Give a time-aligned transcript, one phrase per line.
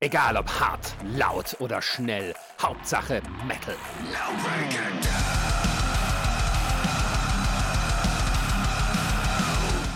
[0.00, 3.74] Egal ob hart, laut oder schnell, Hauptsache Metal.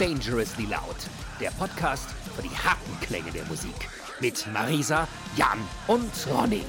[0.01, 0.97] Dangerously Loud,
[1.39, 3.89] der Podcast für die harten Klänge der Musik.
[4.19, 6.65] Mit Marisa, Jan und Ronny.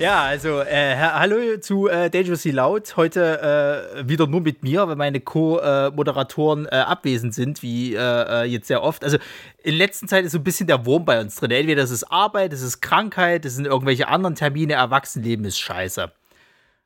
[0.00, 2.96] Ja, also äh, hallo zu äh, Dangerously Loud.
[2.96, 8.44] Heute äh, wieder nur mit mir, weil meine Co-Moderatoren äh, abwesend sind, wie äh, äh,
[8.44, 9.04] jetzt sehr oft.
[9.04, 9.18] Also
[9.62, 11.50] in letzter Zeit ist so ein bisschen der Wurm bei uns drin.
[11.50, 16.10] Entweder das ist Arbeit, das ist Krankheit, das sind irgendwelche anderen Termine, Erwachsenenleben ist scheiße.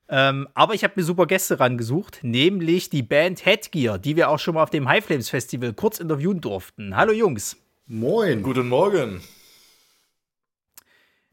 [0.09, 4.41] Ähm, aber ich habe mir super Gäste rangesucht, nämlich die Band Headgear, die wir auch
[4.41, 6.97] schon mal auf dem High Flames Festival kurz interviewen durften.
[6.97, 7.57] Hallo Jungs.
[7.87, 8.43] Moin.
[8.43, 9.21] Guten Morgen.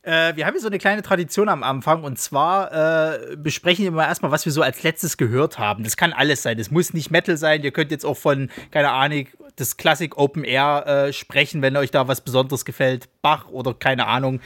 [0.04, 3.92] Äh, wir haben hier so eine kleine Tradition am Anfang und zwar äh, besprechen wir
[3.92, 5.84] mal erstmal, was wir so als letztes gehört haben.
[5.84, 6.58] Das kann alles sein.
[6.58, 7.62] Das muss nicht Metal sein.
[7.64, 9.28] Ihr könnt jetzt auch von, keine Ahnung,
[9.58, 13.10] das Classic Open Air äh, sprechen, wenn euch da was Besonderes gefällt.
[13.22, 14.42] Bach oder keine Ahnung.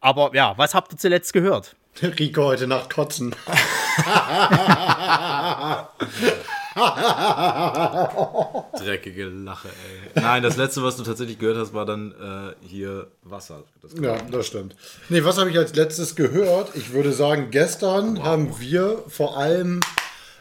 [0.00, 1.74] Aber ja, was habt ihr zuletzt gehört?
[2.02, 3.34] Rico heute Nacht kotzen.
[8.78, 10.22] Dreckige Lache, ey.
[10.22, 13.64] Nein, das letzte, was du tatsächlich gehört hast, war dann äh, hier Wasser.
[13.82, 14.76] Das ja, das stimmt.
[15.08, 16.74] Nee, was habe ich als letztes gehört?
[16.74, 18.24] Ich würde sagen, gestern wow.
[18.24, 19.80] haben wir vor allem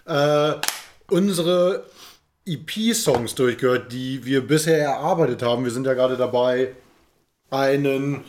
[0.05, 0.53] äh,
[1.09, 1.85] unsere
[2.45, 5.63] EP-Songs durchgehört, die wir bisher erarbeitet haben.
[5.63, 6.73] Wir sind ja gerade dabei,
[7.49, 8.23] einen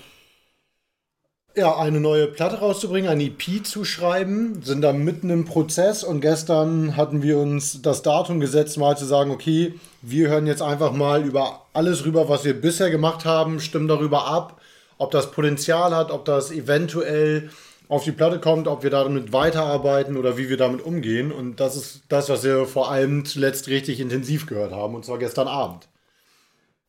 [1.58, 6.20] ja, eine neue Platte rauszubringen, ein EP zu schreiben, sind da mitten im Prozess und
[6.20, 10.92] gestern hatten wir uns das Datum gesetzt, mal zu sagen, okay, wir hören jetzt einfach
[10.92, 14.60] mal über alles rüber, was wir bisher gemacht haben, stimmen darüber ab,
[14.96, 17.50] ob das Potenzial hat, ob das eventuell
[17.88, 21.32] auf die Platte kommt, ob wir damit weiterarbeiten oder wie wir damit umgehen.
[21.32, 25.18] Und das ist das, was wir vor allem zuletzt richtig intensiv gehört haben, und zwar
[25.18, 25.88] gestern Abend.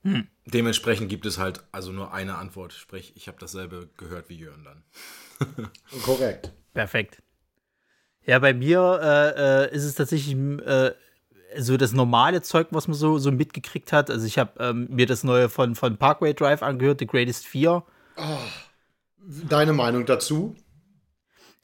[0.03, 0.27] Hm.
[0.53, 2.73] Dementsprechend gibt es halt also nur eine Antwort.
[2.73, 5.69] Sprich, ich habe dasselbe gehört wie Jörn dann.
[6.03, 6.51] Korrekt.
[6.73, 7.21] Perfekt.
[8.25, 10.91] Ja, bei mir äh, äh, ist es tatsächlich äh,
[11.57, 14.09] so das normale Zeug, was man so, so mitgekriegt hat.
[14.09, 17.85] Also ich habe ähm, mir das neue von, von Parkway Drive angehört, The Greatest Fear.
[18.17, 18.37] Oh,
[19.49, 20.55] deine Meinung dazu?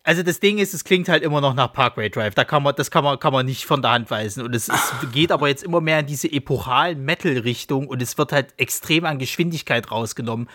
[0.06, 2.36] Also das Ding ist, es klingt halt immer noch nach Parkway Drive.
[2.36, 4.44] Da kann man, das kann man, kann man nicht von der Hand weisen.
[4.44, 8.32] Und es, es geht aber jetzt immer mehr in diese epochalen Metal-Richtung und es wird
[8.32, 10.48] halt extrem an Geschwindigkeit rausgenommen.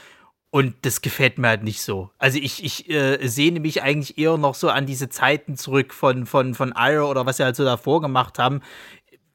[0.50, 2.10] Und das gefällt mir halt nicht so.
[2.18, 6.26] Also ich, ich äh, sehne mich eigentlich eher noch so an diese Zeiten zurück von,
[6.26, 8.60] von, von Iro oder was sie halt so davor gemacht haben.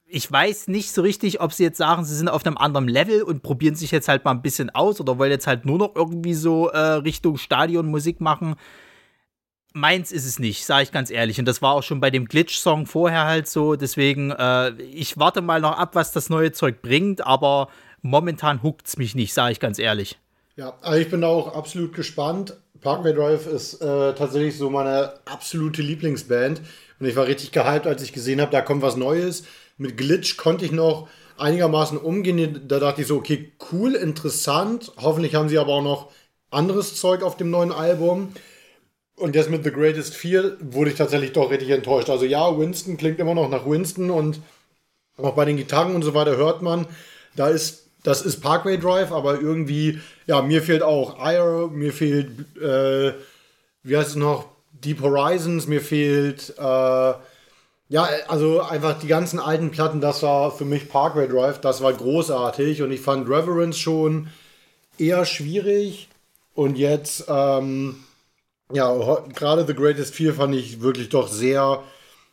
[0.06, 3.22] Ich weiß nicht so richtig, ob sie jetzt sagen, sie sind auf einem anderen Level
[3.22, 5.94] und probieren sich jetzt halt mal ein bisschen aus oder wollen jetzt halt nur noch
[5.94, 8.56] irgendwie so äh, Richtung Stadionmusik machen
[9.76, 11.38] meins ist es nicht, sage ich ganz ehrlich.
[11.38, 13.76] Und das war auch schon bei dem Glitch-Song vorher halt so.
[13.76, 17.68] Deswegen, äh, ich warte mal noch ab, was das neue Zeug bringt, aber
[18.02, 20.18] momentan huckt es mich nicht, sage ich ganz ehrlich.
[20.56, 22.56] Ja, also ich bin auch absolut gespannt.
[22.80, 26.62] Parkway Drive ist äh, tatsächlich so meine absolute Lieblingsband.
[27.00, 29.44] Und ich war richtig gehypt, als ich gesehen habe, da kommt was Neues.
[29.78, 32.62] Mit Glitch konnte ich noch einigermaßen umgehen.
[32.68, 34.94] Da dachte ich so, okay, cool, interessant.
[34.96, 36.12] Hoffentlich haben sie aber auch noch
[36.50, 38.32] anderes Zeug auf dem neuen Album.
[39.18, 42.10] Und jetzt mit The Greatest Fear wurde ich tatsächlich doch richtig enttäuscht.
[42.10, 44.42] Also ja, Winston klingt immer noch nach Winston und
[45.18, 46.86] auch bei den Gitarren und so weiter hört man,
[47.36, 52.30] da ist, das ist Parkway Drive, aber irgendwie, ja, mir fehlt auch Ire, mir fehlt,
[52.58, 53.14] äh,
[53.84, 57.14] wie heißt es noch, Deep Horizons, mir fehlt, äh,
[57.88, 61.94] ja, also einfach die ganzen alten Platten, das war für mich Parkway Drive, das war
[61.94, 64.28] großartig und ich fand Reverence schon
[64.98, 66.10] eher schwierig
[66.54, 68.04] und jetzt, ähm,
[68.74, 68.94] ja,
[69.34, 71.84] gerade The Greatest Fear fand ich wirklich doch sehr,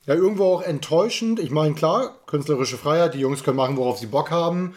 [0.06, 1.38] ja, irgendwo auch enttäuschend.
[1.38, 4.74] Ich meine, klar, künstlerische Freiheit, die Jungs können machen, worauf sie Bock haben.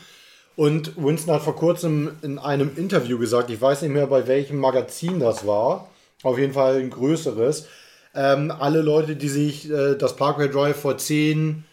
[0.56, 4.58] Und Winston hat vor kurzem in einem Interview gesagt, ich weiß nicht mehr, bei welchem
[4.58, 5.90] Magazin das war,
[6.24, 7.68] auf jeden Fall ein größeres.
[8.14, 11.66] Ähm, alle Leute, die sich äh, das Parkway Drive vor 10,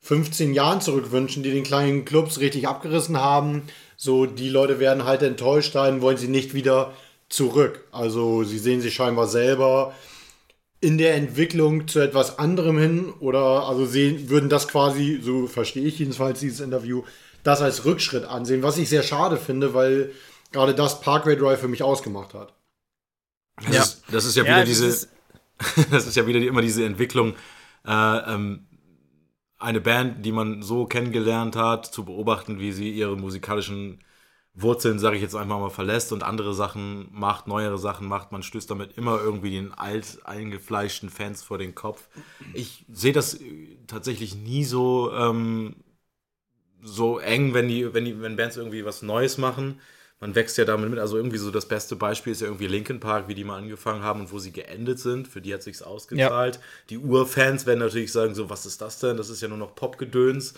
[0.00, 3.62] 15 Jahren zurückwünschen, die den kleinen Clubs richtig abgerissen haben,
[3.96, 6.92] so die Leute werden halt enttäuscht sein, wollen sie nicht wieder
[7.28, 7.86] zurück.
[7.92, 9.94] Also sie sehen sich scheinbar selber
[10.80, 15.84] in der Entwicklung zu etwas anderem hin oder also sehen, würden das quasi, so verstehe
[15.84, 17.02] ich jedenfalls dieses Interview,
[17.42, 20.12] das als Rückschritt ansehen, was ich sehr schade finde, weil
[20.52, 22.54] gerade das Parkway Drive für mich ausgemacht hat.
[23.64, 23.82] Das, ja.
[23.82, 25.08] ist, das ist ja wieder ja, diese, ist
[25.90, 27.34] das ist ja wieder immer diese Entwicklung,
[27.84, 28.66] äh, ähm,
[29.58, 34.00] eine Band, die man so kennengelernt hat, zu beobachten, wie sie ihre musikalischen
[34.60, 38.32] Wurzeln, sage ich jetzt einfach mal, verlässt und andere Sachen macht, neuere Sachen macht.
[38.32, 42.08] Man stößt damit immer irgendwie den alt eingefleischten Fans vor den Kopf.
[42.54, 43.38] Ich sehe das
[43.86, 45.76] tatsächlich nie so, ähm,
[46.82, 49.80] so eng, wenn die, wenn die, wenn Bands irgendwie was Neues machen.
[50.20, 50.98] Man wächst ja damit mit.
[50.98, 54.02] Also irgendwie so das beste Beispiel ist ja irgendwie Linkin Park, wie die mal angefangen
[54.02, 55.28] haben und wo sie geendet sind.
[55.28, 56.56] Für die hat sich's ausgezahlt.
[56.56, 56.62] Ja.
[56.90, 59.16] Die Urfans werden natürlich sagen so, was ist das denn?
[59.16, 60.54] Das ist ja nur noch Popgedöns.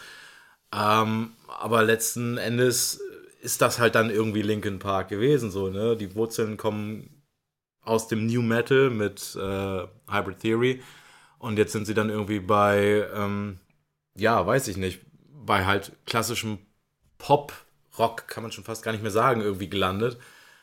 [0.73, 3.01] Ähm, aber letzten Endes
[3.41, 5.97] ist das halt dann irgendwie Linkin Park gewesen, so, ne?
[5.97, 7.23] Die Wurzeln kommen
[7.83, 10.83] aus dem New Metal mit äh, Hybrid Theory
[11.39, 13.59] und jetzt sind sie dann irgendwie bei, ähm,
[14.17, 15.01] ja, weiß ich nicht,
[15.45, 16.59] bei halt klassischem
[17.19, 17.53] Pop,
[17.99, 20.19] Rock, kann man schon fast gar nicht mehr sagen, irgendwie gelandet.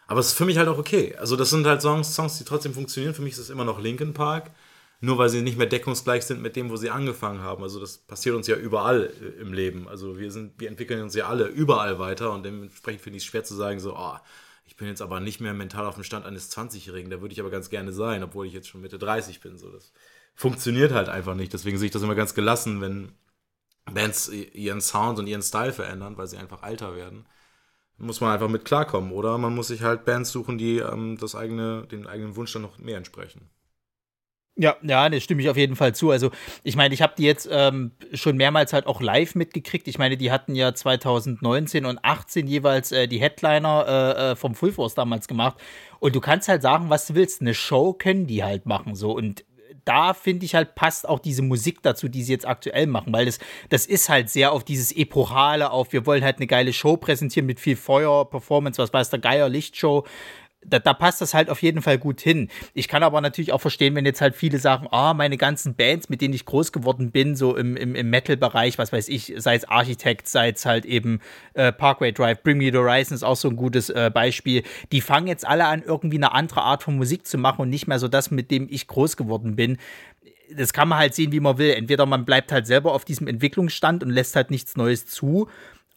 [0.08, 1.16] Aber es ist für mich halt auch okay.
[1.18, 3.14] Also das sind halt Songs, Songs, die trotzdem funktionieren.
[3.14, 4.52] Für mich ist es immer noch Linkin Park
[5.00, 7.64] nur weil sie nicht mehr deckungsgleich sind mit dem, wo sie angefangen haben.
[7.64, 9.88] Also das passiert uns ja überall im Leben.
[9.88, 13.28] Also wir sind, wir entwickeln uns ja alle überall weiter und dementsprechend finde ich es
[13.28, 14.18] schwer zu sagen, so, oh,
[14.66, 17.40] ich bin jetzt aber nicht mehr mental auf dem Stand eines 20-Jährigen, da würde ich
[17.40, 19.58] aber ganz gerne sein, obwohl ich jetzt schon Mitte 30 bin.
[19.58, 19.94] So, das
[20.36, 21.54] funktioniert halt einfach nicht.
[21.54, 23.14] Deswegen sehe ich das immer ganz gelassen, wenn
[23.86, 27.26] Bands ihren Sound und ihren Style verändern, weil sie einfach älter werden.
[27.98, 29.12] Muss man einfach mit klarkommen.
[29.12, 32.62] Oder man muss sich halt Bands suchen, die ähm, das eigene, den eigenen Wunsch dann
[32.62, 33.50] noch mehr entsprechen.
[34.60, 36.10] Ja, ja, das stimme ich auf jeden Fall zu.
[36.10, 36.32] Also
[36.64, 39.88] ich meine, ich habe die jetzt ähm, schon mehrmals halt auch live mitgekriegt.
[39.88, 44.56] Ich meine, die hatten ja 2019 und 18 jeweils äh, die Headliner äh, äh, vom
[44.56, 45.58] Full Force damals gemacht.
[46.00, 47.42] Und du kannst halt sagen, was du willst.
[47.42, 49.12] Eine Show können die halt machen so.
[49.12, 49.46] Und
[49.86, 53.26] da finde ich halt, passt auch diese Musik dazu, die sie jetzt aktuell machen, weil
[53.26, 53.40] das,
[53.70, 57.46] das ist halt sehr auf dieses Epochale, auf wir wollen halt eine geile Show präsentieren
[57.46, 60.06] mit viel Feuer, Performance, was weiß der Geier, Lichtshow
[60.68, 62.50] da, da, passt das halt auf jeden Fall gut hin.
[62.74, 66.10] Ich kann aber natürlich auch verstehen, wenn jetzt halt viele sagen, ah, meine ganzen Bands,
[66.10, 69.56] mit denen ich groß geworden bin, so im, im, im Metal-Bereich, was weiß ich, sei
[69.56, 71.20] es Architect, sei es halt eben
[71.54, 74.64] äh, Parkway Drive, Bring Me the Horizon ist auch so ein gutes äh, Beispiel.
[74.92, 77.88] Die fangen jetzt alle an, irgendwie eine andere Art von Musik zu machen und nicht
[77.88, 79.78] mehr so das, mit dem ich groß geworden bin
[80.50, 81.72] das kann man halt sehen, wie man will.
[81.72, 85.50] Entweder man bleibt halt selber auf diesem Entwicklungsstand und lässt halt nichts Neues zu,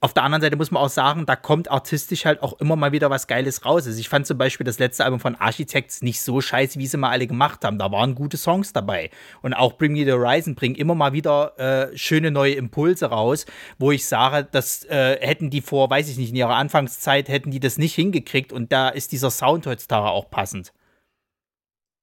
[0.03, 2.91] auf der anderen Seite muss man auch sagen, da kommt artistisch halt auch immer mal
[2.91, 3.87] wieder was Geiles raus.
[3.87, 6.97] Also ich fand zum Beispiel das letzte Album von Architects nicht so scheiße, wie sie
[6.97, 7.79] mal alle gemacht haben.
[7.79, 9.11] Da waren gute Songs dabei.
[9.43, 13.45] Und auch Bring Me the Horizon bringt immer mal wieder äh, schöne neue Impulse raus,
[13.79, 17.51] wo ich sage, das äh, hätten die vor, weiß ich nicht, in ihrer Anfangszeit hätten
[17.51, 20.73] die das nicht hingekriegt und da ist dieser Sound heutzutage auch passend.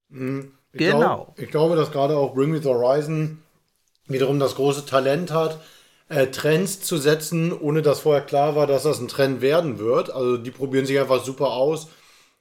[0.10, 0.52] Mhm.
[0.72, 1.00] Ich genau.
[1.00, 3.42] Glaub, ich glaube, dass gerade auch Bring Me the Horizon
[4.06, 5.60] wiederum das große Talent hat,
[6.09, 10.09] äh, Trends zu setzen, ohne dass vorher klar war, dass das ein Trend werden wird.
[10.09, 11.88] Also die probieren sich einfach super aus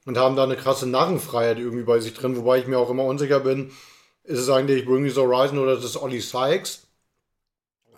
[0.05, 3.03] und haben da eine krasse Narrenfreiheit irgendwie bei sich drin, wobei ich mir auch immer
[3.03, 3.71] unsicher bin,
[4.23, 6.87] ist es eigentlich Bring Me the Horizon oder ist es Ollie Sykes?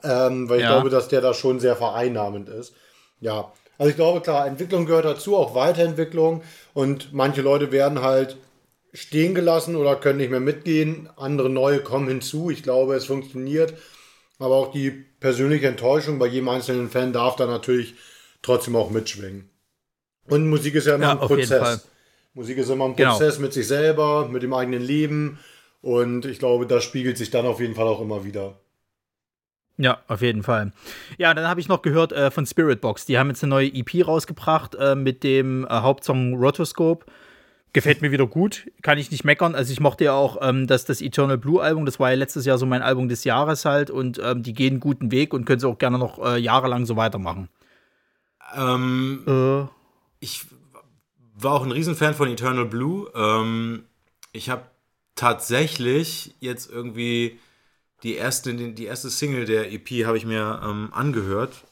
[0.03, 0.65] Ähm, weil ja.
[0.65, 2.73] ich glaube, dass der da schon sehr vereinnahmend ist.
[3.19, 6.43] Ja, also ich glaube, klar, Entwicklung gehört dazu, auch Weiterentwicklung.
[6.73, 8.37] Und manche Leute werden halt
[8.93, 11.09] stehen gelassen oder können nicht mehr mitgehen.
[11.15, 12.49] Andere neue kommen hinzu.
[12.49, 13.73] Ich glaube, es funktioniert.
[14.39, 14.89] Aber auch die
[15.19, 17.95] persönliche Enttäuschung bei jedem einzelnen Fan darf da natürlich
[18.41, 19.49] trotzdem auch mitschwingen.
[20.27, 21.87] Und Musik ist ja immer ja, ein Prozess.
[22.33, 23.11] Musik ist immer ein genau.
[23.11, 23.45] Prozess genau.
[23.45, 25.39] mit sich selber, mit dem eigenen Leben.
[25.81, 28.59] Und ich glaube, das spiegelt sich dann auf jeden Fall auch immer wieder.
[29.77, 30.73] Ja, auf jeden Fall.
[31.17, 33.05] Ja, dann habe ich noch gehört äh, von Spiritbox.
[33.05, 37.05] Die haben jetzt eine neue EP rausgebracht äh, mit dem äh, Hauptsong Rotoscope.
[37.71, 39.53] Gefällt mir wieder gut, kann ich nicht meckern.
[39.53, 42.45] Also ich mochte ja auch ähm, das, das Eternal Blue Album, das war ja letztes
[42.45, 45.45] Jahr so mein Album des Jahres halt und ähm, die gehen einen guten Weg und
[45.45, 47.47] können sie auch gerne noch äh, jahrelang so weitermachen.
[48.55, 49.67] Ähm, äh.
[50.19, 50.47] Ich
[51.35, 53.11] war auch ein Riesenfan von Eternal Blue.
[53.13, 53.83] Ähm,
[54.31, 54.63] ich habe
[55.13, 57.39] tatsächlich jetzt irgendwie
[58.01, 61.65] die erste, die erste Single der EP habe ich mir ähm, angehört.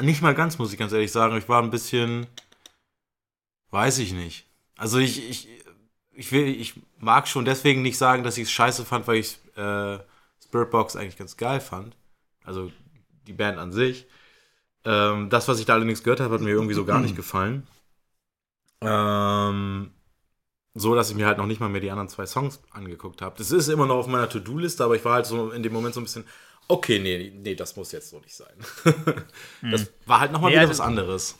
[0.00, 1.36] Nicht mal ganz, muss ich ganz ehrlich sagen.
[1.36, 2.28] Ich war ein bisschen,
[3.70, 5.48] weiß ich nicht also ich, ich,
[6.12, 9.38] ich, will, ich mag schon deswegen nicht sagen, dass ich es scheiße fand, weil ich
[9.56, 9.98] äh,
[10.42, 11.96] Spiritbox eigentlich ganz geil fand.
[12.44, 12.70] Also
[13.26, 14.06] die Band an sich.
[14.84, 17.66] Ähm, das, was ich da allerdings gehört habe, hat mir irgendwie so gar nicht gefallen.
[18.80, 19.92] Ähm,
[20.74, 23.36] so, dass ich mir halt noch nicht mal mehr die anderen zwei Songs angeguckt habe.
[23.38, 25.94] Das ist immer noch auf meiner To-Do-Liste, aber ich war halt so in dem Moment
[25.94, 26.24] so ein bisschen,
[26.66, 28.54] okay, nee, nee, das muss jetzt so nicht sein.
[29.70, 29.88] das hm.
[30.06, 31.36] war halt nochmal nee, wieder also, was anderes.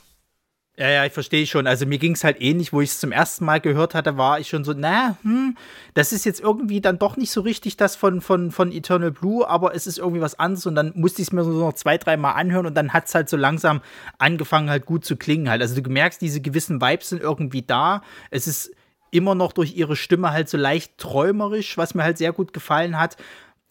[0.75, 1.67] Ja, ja, ich verstehe schon.
[1.67, 4.39] Also mir ging es halt ähnlich, wo ich es zum ersten Mal gehört hatte, war
[4.39, 5.55] ich schon so, na, hm,
[5.93, 9.47] das ist jetzt irgendwie dann doch nicht so richtig das von, von, von Eternal Blue,
[9.47, 11.99] aber es ist irgendwie was anderes und dann musste ich es mir so noch zwei,
[11.99, 13.81] drei Mal anhören und dann hat es halt so langsam
[14.17, 15.61] angefangen halt gut zu klingen halt.
[15.61, 18.01] Also du merkst, diese gewissen Vibes sind irgendwie da.
[18.31, 18.71] Es ist
[19.11, 22.99] immer noch durch ihre Stimme halt so leicht träumerisch, was mir halt sehr gut gefallen
[22.99, 23.15] hat.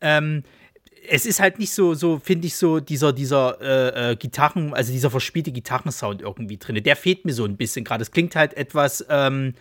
[0.01, 0.45] Ähm,
[1.09, 4.93] es ist halt nicht so, so finde ich, so dieser, dieser äh, äh, Gitarren, also
[4.93, 6.83] dieser verspielte Gitarrensound irgendwie drin.
[6.83, 8.03] Der fehlt mir so ein bisschen gerade.
[8.03, 9.55] Es klingt halt etwas, ähm,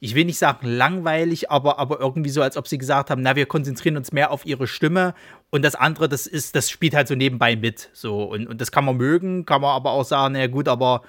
[0.00, 3.36] ich will nicht sagen langweilig, aber, aber irgendwie so, als ob sie gesagt haben, na,
[3.36, 5.14] wir konzentrieren uns mehr auf ihre Stimme
[5.50, 7.88] und das andere, das ist, das spielt halt so nebenbei mit.
[7.92, 11.02] So, und, und das kann man mögen, kann man aber auch sagen, na gut, aber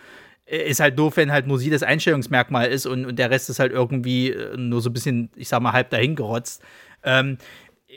[0.45, 3.49] äh, ist halt doof, wenn halt nur sie das Einstellungsmerkmal ist und, und der Rest
[3.49, 6.61] ist halt irgendwie äh, nur so ein bisschen, ich sag mal, halb dahingerotzt.
[7.03, 7.37] Ähm,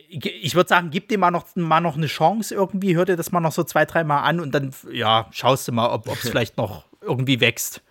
[0.09, 3.33] ich würde sagen, gib dir mal noch, mal noch eine Chance irgendwie, hör dir das
[3.33, 6.57] mal noch so zwei, dreimal an und dann, ja, schaust du mal, ob es vielleicht
[6.57, 7.83] noch irgendwie wächst.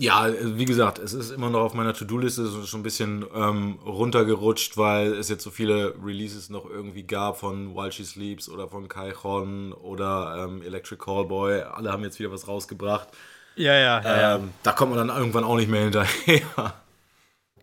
[0.00, 4.76] Ja, wie gesagt, es ist immer noch auf meiner To-Do-Liste schon ein bisschen ähm, runtergerutscht,
[4.76, 8.86] weil es jetzt so viele Releases noch irgendwie gab von While She Sleeps oder von
[8.86, 11.62] Kaichon oder ähm, Electric Callboy.
[11.62, 13.08] Alle haben jetzt wieder was rausgebracht.
[13.56, 16.74] Ja, ja, ja, ähm, Da kommt man dann irgendwann auch nicht mehr hinterher.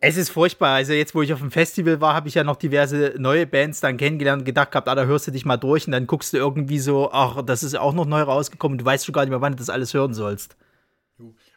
[0.01, 0.75] Es ist furchtbar.
[0.75, 3.79] Also jetzt, wo ich auf dem Festival war, habe ich ja noch diverse neue Bands
[3.79, 6.33] dann kennengelernt und gedacht gehabt, ah, da hörst du dich mal durch und dann guckst
[6.33, 8.77] du irgendwie so, ach, das ist auch noch neu rausgekommen.
[8.77, 10.55] Du weißt schon gar nicht mehr, wann du das alles hören sollst.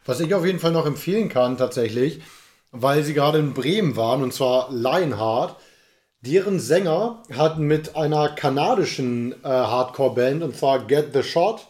[0.05, 2.23] Was ich auf jeden Fall noch empfehlen kann, tatsächlich,
[2.71, 5.57] weil sie gerade in Bremen waren, und zwar Lionheart.
[6.21, 11.67] Deren Sänger hat mit einer kanadischen äh, Hardcore-Band, und zwar Get the Shot,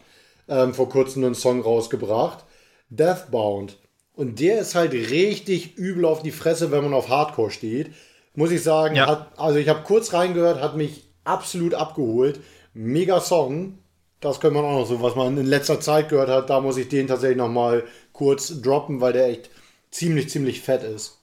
[0.48, 2.44] ähm, vor kurzem einen Song rausgebracht.
[2.88, 3.76] Deathbound.
[4.18, 7.92] Und der ist halt richtig übel auf die Fresse, wenn man auf Hardcore steht.
[8.34, 9.06] Muss ich sagen, ja.
[9.06, 12.40] hat, also ich habe kurz reingehört, hat mich absolut abgeholt.
[12.74, 13.78] Mega Song.
[14.18, 16.50] Das könnte man auch noch so, was man in letzter Zeit gehört hat.
[16.50, 19.50] Da muss ich den tatsächlich noch mal kurz droppen, weil der echt
[19.92, 21.20] ziemlich, ziemlich fett ist.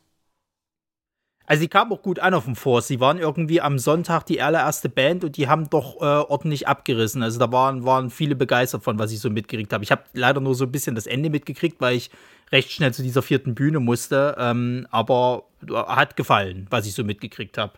[1.47, 2.87] Also sie kam auch gut an auf dem Force.
[2.87, 7.21] Sie waren irgendwie am Sonntag die allererste Band und die haben doch äh, ordentlich abgerissen.
[7.21, 9.83] Also da waren, waren viele begeistert von, was ich so mitgekriegt habe.
[9.83, 12.09] Ich habe leider nur so ein bisschen das Ende mitgekriegt, weil ich
[12.51, 14.35] recht schnell zu dieser vierten Bühne musste.
[14.37, 17.73] Ähm, aber hat gefallen, was ich so mitgekriegt habe.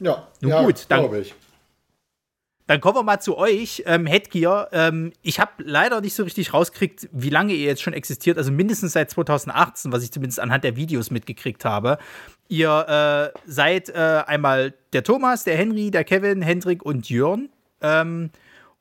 [0.00, 1.34] Ja, Nun ja, gut, dann, ich.
[2.66, 4.68] Dann kommen wir mal zu euch, ähm, Headgear.
[4.72, 8.38] Ähm, ich habe leider nicht so richtig rausgekriegt, wie lange ihr jetzt schon existiert.
[8.38, 11.98] Also mindestens seit 2018, was ich zumindest anhand der Videos mitgekriegt habe.
[12.48, 17.50] Ihr äh, seid äh, einmal der Thomas, der Henry, der Kevin, Hendrik und Jörn.
[17.82, 18.30] Ähm,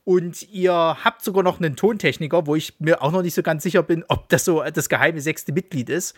[0.05, 3.63] und ihr habt sogar noch einen Tontechniker, wo ich mir auch noch nicht so ganz
[3.63, 6.15] sicher bin, ob das so das geheime sechste Mitglied ist.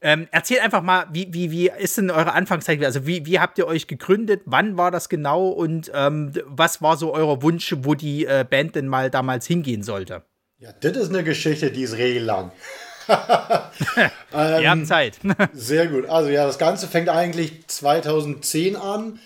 [0.00, 2.84] Ähm, erzählt einfach mal, wie, wie, wie ist denn eure Anfangszeit?
[2.84, 4.42] Also, wie, wie habt ihr euch gegründet?
[4.44, 5.48] Wann war das genau?
[5.48, 9.82] Und ähm, was war so euer Wunsch, wo die äh, Band denn mal damals hingehen
[9.82, 10.22] sollte?
[10.58, 12.52] Ja, das ist eine Geschichte, die ist regellang.
[13.08, 13.16] ähm,
[14.62, 15.18] Ihr habt Zeit.
[15.52, 16.06] sehr gut.
[16.06, 19.18] Also, ja, das Ganze fängt eigentlich 2010 an.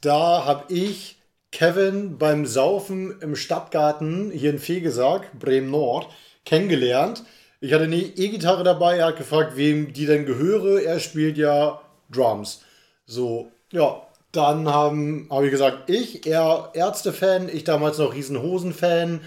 [0.00, 1.21] Da habe ich
[1.52, 6.08] Kevin beim Saufen im Stadtgarten hier in Fegesack, Bremen Nord,
[6.44, 7.22] kennengelernt.
[7.60, 10.82] Ich hatte eine E-Gitarre dabei, er hat gefragt, wem die denn gehöre.
[10.82, 11.80] Er spielt ja
[12.10, 12.62] Drums.
[13.06, 19.20] So, ja, dann habe hab ich gesagt, ich, er Ärzte-Fan, ich damals noch Riesenhosen-Fan.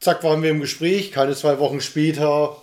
[0.00, 1.10] Zack, waren wir im Gespräch.
[1.10, 2.56] Keine zwei Wochen später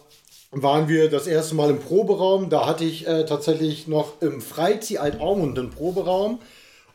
[0.52, 2.50] waren wir das erste Mal im Proberaum.
[2.50, 6.40] Da hatte ich äh, tatsächlich noch im Freizeh Alt-Aumund einen Proberaum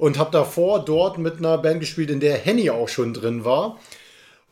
[0.00, 3.78] und habe davor dort mit einer Band gespielt, in der Henny auch schon drin war.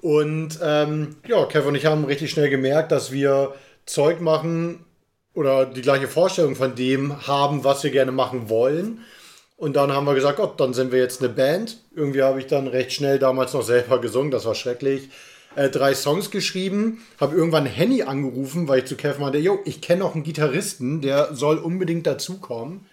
[0.02, 3.54] Und ähm, ja, Kevin und ich haben richtig schnell gemerkt, dass wir
[3.86, 4.84] Zeug machen
[5.32, 9.00] oder die gleiche Vorstellung von dem haben, was wir gerne machen wollen.
[9.56, 11.78] Und dann haben wir gesagt, Gott, dann sind wir jetzt eine Band.
[11.96, 15.08] Irgendwie habe ich dann recht schnell damals noch selber gesungen, das war schrecklich.
[15.56, 19.80] Äh, drei Songs geschrieben, habe irgendwann Henny angerufen, weil ich zu Kevin meinte, yo, ich
[19.80, 22.84] kenne noch einen Gitarristen, der soll unbedingt dazukommen.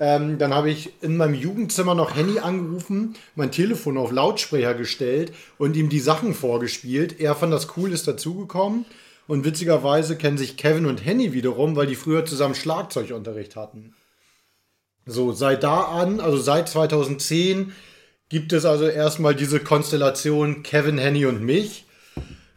[0.00, 5.32] Ähm, dann habe ich in meinem Jugendzimmer noch Henny angerufen, mein Telefon auf Lautsprecher gestellt
[5.58, 7.20] und ihm die Sachen vorgespielt.
[7.20, 8.86] Er fand das cool, ist dazugekommen.
[9.26, 13.94] Und witzigerweise kennen sich Kevin und Henny wiederum, weil die früher zusammen Schlagzeugunterricht hatten.
[15.04, 17.72] So, seit da an, also seit 2010,
[18.30, 21.84] gibt es also erstmal diese Konstellation Kevin, Henny und mich.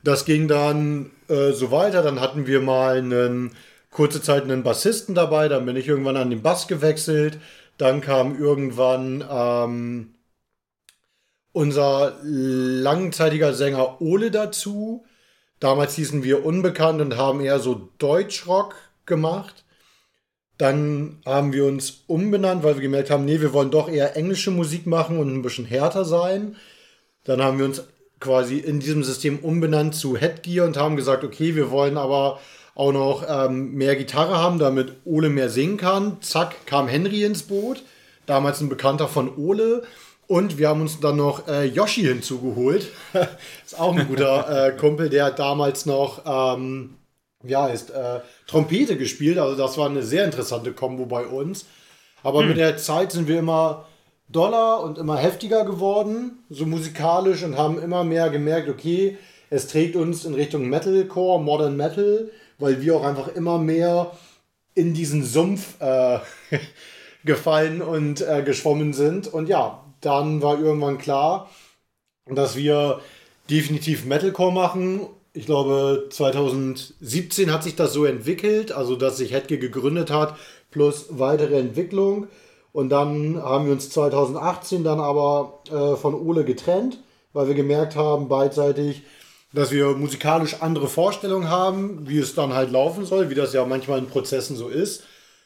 [0.01, 2.03] Das ging dann äh, so weiter.
[2.03, 3.51] Dann hatten wir mal einen
[3.93, 7.39] kurze Zeit einen Bassisten dabei, dann bin ich irgendwann an den Bass gewechselt.
[7.77, 10.15] Dann kam irgendwann ähm,
[11.51, 15.05] unser langzeitiger Sänger Ole dazu.
[15.59, 19.63] Damals hießen wir Unbekannt und haben eher so Deutschrock gemacht.
[20.57, 24.51] Dann haben wir uns umbenannt, weil wir gemerkt haben, nee, wir wollen doch eher englische
[24.51, 26.57] Musik machen und ein bisschen härter sein.
[27.23, 27.83] Dann haben wir uns
[28.19, 32.39] quasi in diesem System umbenannt zu Headgear und haben gesagt, okay, wir wollen aber
[32.75, 36.17] auch noch ähm, mehr Gitarre haben, damit Ole mehr singen kann.
[36.21, 37.83] Zack, kam Henry ins Boot,
[38.25, 39.83] damals ein Bekannter von Ole.
[40.27, 42.87] Und wir haben uns dann noch äh, Yoshi hinzugeholt.
[43.65, 46.95] ist auch ein guter äh, Kumpel, der damals noch, ähm,
[47.43, 49.37] ja, ist äh, Trompete gespielt.
[49.37, 51.65] Also das war eine sehr interessante Kombo bei uns.
[52.23, 52.47] Aber hm.
[52.47, 53.85] mit der Zeit sind wir immer
[54.29, 59.17] doller und immer heftiger geworden, so musikalisch und haben immer mehr gemerkt, okay,
[59.49, 62.31] es trägt uns in Richtung Metalcore, Modern Metal
[62.63, 64.11] weil wir auch einfach immer mehr
[64.73, 66.19] in diesen Sumpf äh,
[67.25, 69.27] gefallen und äh, geschwommen sind.
[69.27, 71.49] Und ja, dann war irgendwann klar,
[72.25, 73.01] dass wir
[73.49, 75.01] definitiv Metalcore machen.
[75.33, 80.37] Ich glaube, 2017 hat sich das so entwickelt, also dass sich Hetke gegründet hat,
[80.71, 82.27] plus weitere Entwicklung.
[82.71, 86.97] Und dann haben wir uns 2018 dann aber äh, von Ole getrennt,
[87.33, 89.03] weil wir gemerkt haben, beidseitig,
[89.53, 93.63] dass wir musikalisch andere Vorstellungen haben, wie es dann halt laufen soll, wie das ja
[93.65, 95.03] manchmal in Prozessen so ist.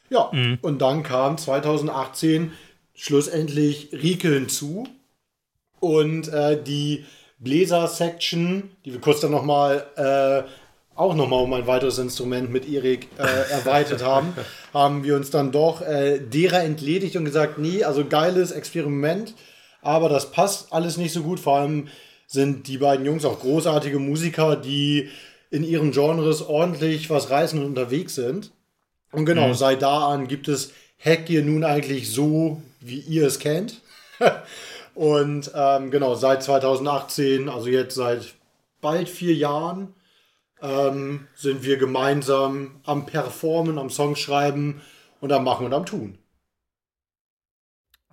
[0.09, 0.57] Ja, mhm.
[0.61, 2.53] und dann kam 2018
[2.95, 4.87] schlussendlich Rieke hinzu
[5.79, 7.05] und äh, die
[7.39, 10.49] Bläser-Section, die wir kurz dann nochmal äh,
[10.95, 13.21] auch nochmal um ein weiteres Instrument mit Erik äh,
[13.51, 14.33] erweitert haben,
[14.73, 19.35] haben wir uns dann doch äh, derer entledigt und gesagt, nee, also geiles Experiment,
[19.81, 21.39] aber das passt alles nicht so gut.
[21.39, 21.89] Vor allem
[22.27, 25.09] sind die beiden Jungs auch großartige Musiker, die
[25.49, 28.51] in ihren Genres ordentlich was reißen und unterwegs sind.
[29.11, 29.53] Und genau, mhm.
[29.53, 33.81] seit da an gibt es Hackgear nun eigentlich so, wie ihr es kennt.
[34.95, 38.33] und ähm, genau, seit 2018, also jetzt seit
[38.81, 39.93] bald vier Jahren,
[40.61, 44.81] ähm, sind wir gemeinsam am Performen, am Songschreiben
[45.21, 46.17] und am Machen und am Tun.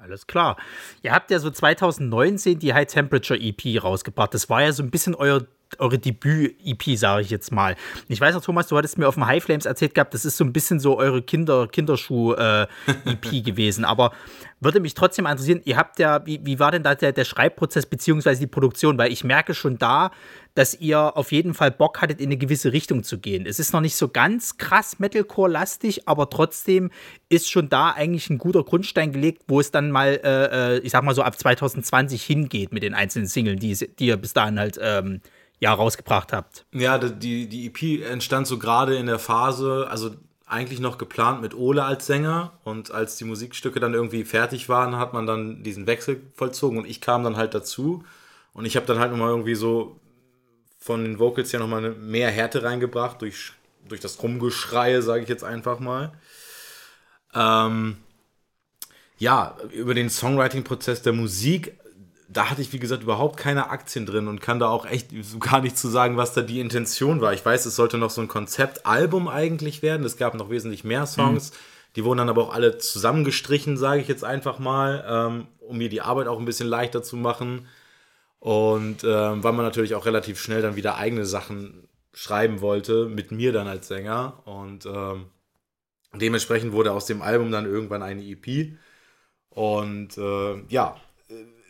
[0.04, 0.58] Alles klar.
[1.00, 4.34] Ihr habt ja so 2019 die High Temperature EP rausgebracht.
[4.34, 5.46] Das war ja so ein bisschen euer
[5.78, 7.76] eure Debüt-EP, sage ich jetzt mal.
[8.09, 10.37] Ich weiß noch, Thomas, du hattest mir auf dem High Flames erzählt gehabt, das ist
[10.37, 13.85] so ein bisschen so eure Kinder Kinderschuh-EP äh, gewesen.
[13.85, 14.12] Aber
[14.61, 17.87] würde mich trotzdem interessieren, ihr habt ja, wie, wie war denn da der, der Schreibprozess
[17.87, 18.99] beziehungsweise die Produktion?
[18.99, 20.11] Weil ich merke schon da,
[20.54, 23.44] dass ihr auf jeden Fall Bock hattet, in eine gewisse Richtung zu gehen.
[23.47, 26.90] Es ist noch nicht so ganz krass Metalcore-lastig, aber trotzdem
[27.28, 30.92] ist schon da eigentlich ein guter Grundstein gelegt, wo es dann mal, äh, äh ich
[30.92, 34.59] sag mal so ab 2020 hingeht mit den einzelnen Singles, die, die ihr bis dahin
[34.59, 35.21] halt ähm,
[35.64, 36.66] ja rausgebracht habt.
[36.73, 40.11] Ja, die, die EP entstand so gerade in der Phase, also
[40.47, 44.97] eigentlich noch geplant mit Ole als Sänger und als die Musikstücke dann irgendwie fertig waren,
[44.97, 48.04] hat man dann diesen Wechsel vollzogen und ich kam dann halt dazu
[48.52, 49.99] und ich habe dann halt nochmal irgendwie so
[50.78, 53.52] von den Vocals ja nochmal mehr Härte reingebracht durch,
[53.88, 56.12] durch das Rumgeschreie, sage ich jetzt einfach mal.
[57.35, 57.96] Ähm,
[59.16, 61.79] ja, über den Songwriting-Prozess der Musik
[62.35, 65.61] da hatte ich, wie gesagt, überhaupt keine Aktien drin und kann da auch echt gar
[65.62, 67.33] nicht zu sagen, was da die Intention war.
[67.33, 70.05] Ich weiß, es sollte noch so ein Konzeptalbum eigentlich werden.
[70.05, 71.53] Es gab noch wesentlich mehr Songs.
[71.53, 71.57] Mhm.
[71.97, 75.88] Die wurden dann aber auch alle zusammengestrichen, sage ich jetzt einfach mal, ähm, um mir
[75.88, 77.68] die Arbeit auch ein bisschen leichter zu machen.
[78.40, 83.31] Und ähm, weil man natürlich auch relativ schnell dann wieder eigene Sachen schreiben wollte, mit
[83.31, 84.42] mir dann als Sänger.
[84.44, 85.27] Und ähm,
[86.12, 88.77] dementsprechend wurde aus dem Album dann irgendwann eine EP.
[89.51, 90.97] Und äh, ja,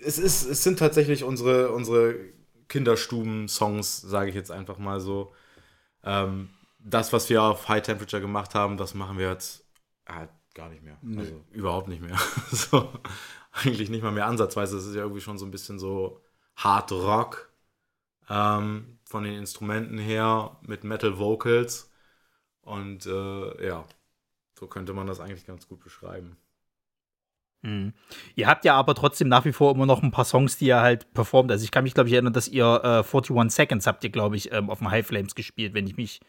[0.04, 2.16] es, ist, es sind tatsächlich unsere, unsere
[2.68, 5.32] Kinderstuben-Songs, sage ich jetzt einfach mal so.
[6.02, 9.64] Ähm, das, was wir auf High Temperature gemacht haben, das machen wir jetzt
[10.06, 10.98] äh, gar nicht mehr.
[11.02, 11.20] Nee.
[11.20, 12.18] Also überhaupt nicht mehr.
[12.52, 12.90] so,
[13.52, 14.76] eigentlich nicht mal mehr ansatzweise.
[14.76, 16.20] Es ist ja irgendwie schon so ein bisschen so
[16.56, 17.50] Hard Rock
[18.28, 21.90] ähm, von den Instrumenten her mit Metal Vocals.
[22.62, 23.84] Und äh, ja,
[24.58, 26.36] so könnte man das eigentlich ganz gut beschreiben.
[27.64, 27.94] Mhm.
[28.36, 30.80] Ihr habt ja aber trotzdem nach wie vor immer noch ein paar Songs, die ihr
[30.80, 31.50] halt performt.
[31.50, 34.36] Also ich kann mich, glaube ich, erinnern, dass ihr äh, 41 Seconds habt ihr, glaube
[34.36, 36.20] ich, ähm, auf dem High Flames gespielt, wenn ich mich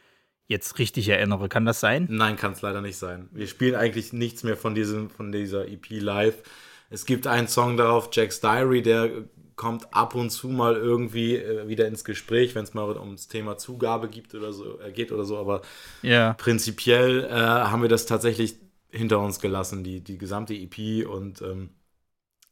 [0.48, 1.50] jetzt richtig erinnere.
[1.50, 2.08] Kann das sein?
[2.10, 3.30] Nein, kann es leider nicht sein.
[3.32, 6.42] Wir spielen eigentlich nichts mehr von, diesem, von dieser EP live.
[6.90, 9.10] Es gibt einen Song darauf, Jack's Diary, der
[9.56, 13.58] kommt ab und zu mal irgendwie äh, wieder ins Gespräch, wenn es mal ums Thema
[13.58, 15.38] Zugabe gibt oder so, äh, geht oder so.
[15.38, 15.62] Aber
[16.02, 16.34] ja.
[16.34, 18.58] prinzipiell äh, haben wir das tatsächlich
[18.96, 21.70] hinter uns gelassen, die, die gesamte EP und ähm,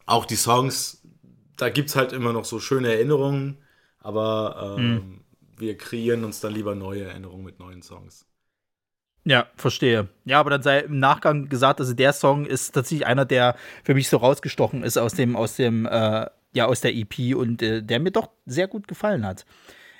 [0.05, 1.01] auch die Songs,
[1.57, 3.57] da gibt es halt immer noch so schöne Erinnerungen,
[3.99, 5.21] aber ähm, mhm.
[5.57, 8.25] wir kreieren uns dann lieber neue Erinnerungen mit neuen Songs.
[9.25, 10.09] Ja, verstehe.
[10.25, 13.93] Ja, aber dann sei im Nachgang gesagt, also der Song ist tatsächlich einer, der für
[13.93, 17.81] mich so rausgestochen ist aus dem, aus dem, äh, ja, aus der EP und äh,
[17.81, 19.45] der mir doch sehr gut gefallen hat.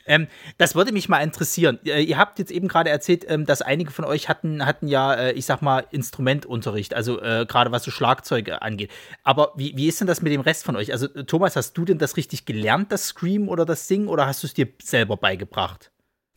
[0.05, 1.79] Ähm, das würde mich mal interessieren.
[1.85, 5.13] Äh, ihr habt jetzt eben gerade erzählt, ähm, dass einige von euch hatten, hatten ja,
[5.13, 8.91] äh, ich sag mal, Instrumentunterricht, also äh, gerade was so Schlagzeuge angeht.
[9.23, 10.91] Aber wie, wie ist denn das mit dem Rest von euch?
[10.91, 14.43] Also, Thomas, hast du denn das richtig gelernt, das Scream oder das Singen, oder hast
[14.43, 15.91] du es dir selber beigebracht?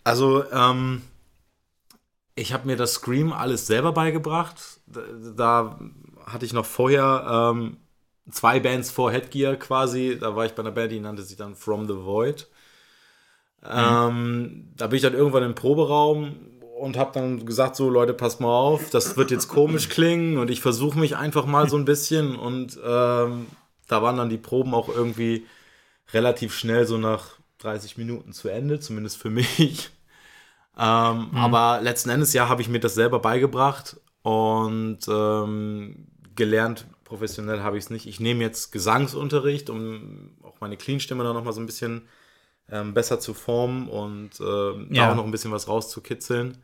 [0.05, 1.03] Also, ähm,
[2.37, 4.81] ich habe mir das Scream alles selber beigebracht.
[4.87, 5.01] Da,
[5.37, 5.81] da
[6.27, 7.79] hatte ich noch vorher ähm,
[8.31, 10.19] zwei Bands vor Headgear quasi.
[10.21, 12.49] Da war ich bei einer Band, die nannte sich dann From the Void.
[13.71, 16.37] Ähm, da bin ich dann irgendwann im Proberaum
[16.79, 20.51] und habe dann gesagt, so Leute, passt mal auf, das wird jetzt komisch klingen und
[20.51, 23.47] ich versuche mich einfach mal so ein bisschen und ähm,
[23.89, 25.47] da waren dann die Proben auch irgendwie
[26.13, 29.91] relativ schnell so nach 30 Minuten zu Ende, zumindest für mich.
[30.79, 31.37] Ähm, mhm.
[31.37, 37.79] Aber letzten Endes ja habe ich mir das selber beigebracht Und ähm, gelernt professionell habe
[37.79, 38.07] ich es nicht.
[38.07, 42.09] Ich nehme jetzt Gesangsunterricht, um auch meine Clean-Stimme da nochmal so ein bisschen
[42.71, 45.07] ähm, besser zu formen und äh, ja.
[45.07, 46.59] da auch noch ein bisschen was rauszukitzeln.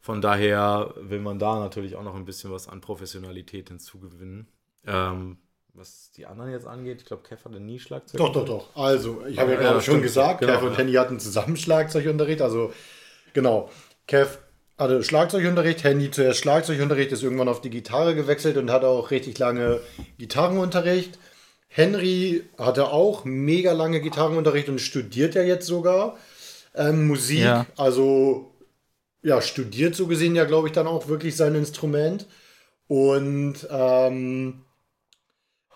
[0.00, 4.48] Von daher will man da natürlich auch noch ein bisschen was an Professionalität hinzugewinnen.
[4.84, 5.38] Ähm,
[5.74, 8.18] was die anderen jetzt angeht, ich glaube, Kev hatte nie Schlagzeug.
[8.18, 8.76] Doch, doch, doch.
[8.76, 12.42] Also, ich habe ja, gerade schon gesagt, genau, Kev und Henny hatten zusammen Schlagzeugunterricht.
[12.42, 12.72] Also,
[13.32, 13.70] genau.
[14.06, 14.38] Kev
[14.76, 19.38] hatte Schlagzeugunterricht, Henny zuerst Schlagzeugunterricht, ist irgendwann auf die Gitarre gewechselt und hatte auch richtig
[19.38, 19.80] lange
[20.18, 21.18] Gitarrenunterricht.
[21.74, 26.18] Henry hatte auch mega lange Gitarrenunterricht und studiert ja jetzt sogar
[26.74, 27.40] ähm, Musik.
[27.40, 27.66] Ja.
[27.76, 28.52] Also
[29.22, 32.26] ja, studiert so gesehen ja, glaube ich, dann auch wirklich sein Instrument.
[32.88, 34.62] Und ähm,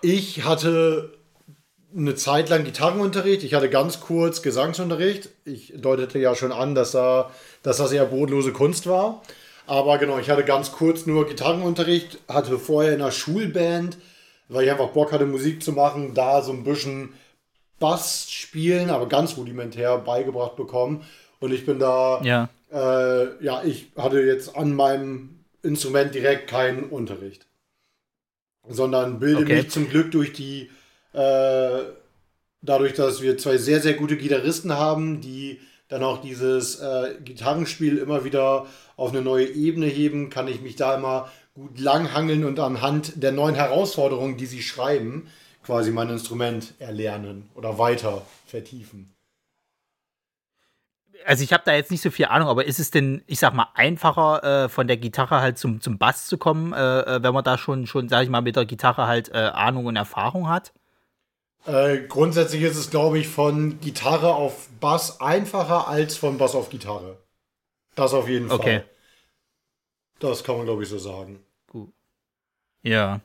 [0.02, 1.14] ich hatte
[1.96, 5.30] eine Zeit lang Gitarrenunterricht, ich hatte ganz kurz Gesangsunterricht.
[5.46, 7.30] Ich deutete ja schon an, dass, er,
[7.62, 9.22] dass das eher bodenlose Kunst war.
[9.66, 13.96] Aber genau, ich hatte ganz kurz nur Gitarrenunterricht, hatte vorher in einer Schulband,
[14.48, 17.14] weil ich einfach Bock hatte, Musik zu machen, da so ein bisschen
[17.78, 21.04] Bass spielen, aber ganz rudimentär beigebracht bekommen.
[21.40, 22.48] Und ich bin da ja.
[22.72, 27.46] Äh, ja, ich hatte jetzt an meinem Instrument direkt keinen Unterricht,
[28.68, 29.56] sondern bilde okay.
[29.56, 30.70] mich zum Glück durch die,
[31.12, 31.82] äh,
[32.62, 37.98] dadurch, dass wir zwei sehr, sehr gute Gitarristen haben, die dann auch dieses äh, Gitarrenspiel
[37.98, 42.60] immer wieder auf eine neue Ebene heben, kann ich mich da immer gut langhangeln und
[42.60, 45.28] anhand der neuen Herausforderungen, die sie schreiben,
[45.64, 49.16] quasi mein Instrument erlernen oder weiter vertiefen
[51.26, 53.52] also ich habe da jetzt nicht so viel Ahnung, aber ist es denn, ich sag
[53.52, 57.34] mal, einfacher äh, von der Gitarre halt zum, zum Bass zu kommen, äh, äh wenn
[57.34, 60.48] man da schon, schon, sag ich mal, mit der Gitarre halt äh, Ahnung und Erfahrung
[60.48, 60.72] hat?
[61.66, 66.70] Äh, grundsätzlich ist es, glaube ich, von Gitarre auf Bass einfacher als von Bass auf
[66.70, 67.18] Gitarre.
[67.96, 68.58] Das auf jeden Fall.
[68.58, 68.82] Okay.
[70.20, 71.40] Das kann man, glaube ich, so sagen.
[72.86, 73.20] Ja.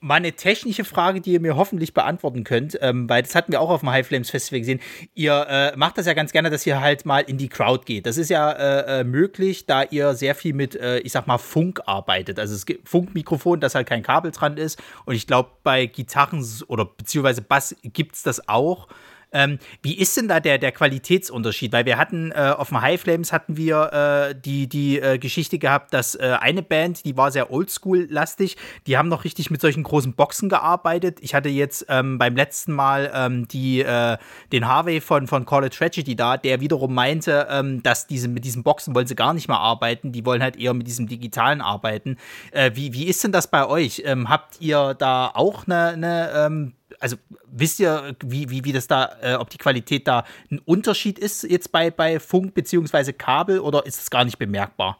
[0.00, 3.70] Meine technische Frage, die ihr mir hoffentlich beantworten könnt, ähm, weil das hatten wir auch
[3.70, 4.78] auf dem High Flames Festival gesehen.
[5.14, 8.06] Ihr äh, macht das ja ganz gerne, dass ihr halt mal in die Crowd geht.
[8.06, 11.38] Das ist ja äh, äh möglich, da ihr sehr viel mit, äh, ich sag mal,
[11.38, 12.38] Funk arbeitet.
[12.38, 14.80] Also es gibt Funkmikrofon, das halt kein Kabel dran ist.
[15.04, 18.86] Und ich glaube, bei Gitarren oder beziehungsweise Bass gibt es das auch.
[19.32, 21.72] Ähm, wie ist denn da der, der Qualitätsunterschied?
[21.72, 25.58] Weil wir hatten äh, auf dem High Flames hatten wir äh, die, die äh, Geschichte
[25.58, 29.82] gehabt, dass äh, eine Band, die war sehr oldschool-lastig, die haben noch richtig mit solchen
[29.82, 31.18] großen Boxen gearbeitet.
[31.20, 34.16] Ich hatte jetzt ähm, beim letzten Mal ähm, die, äh,
[34.52, 38.44] den Harvey von, von Call It Tragedy da, der wiederum meinte, ähm, dass diese, mit
[38.44, 41.60] diesen Boxen wollen sie gar nicht mehr arbeiten, die wollen halt eher mit diesem Digitalen
[41.60, 42.16] arbeiten.
[42.52, 44.02] Äh, wie, wie ist denn das bei euch?
[44.04, 48.86] Ähm, habt ihr da auch eine, eine ähm, also wisst ihr, wie, wie, wie das
[48.86, 53.12] da, äh, ob die Qualität da ein Unterschied ist jetzt bei, bei Funk bzw.
[53.12, 54.98] Kabel oder ist es gar nicht bemerkbar?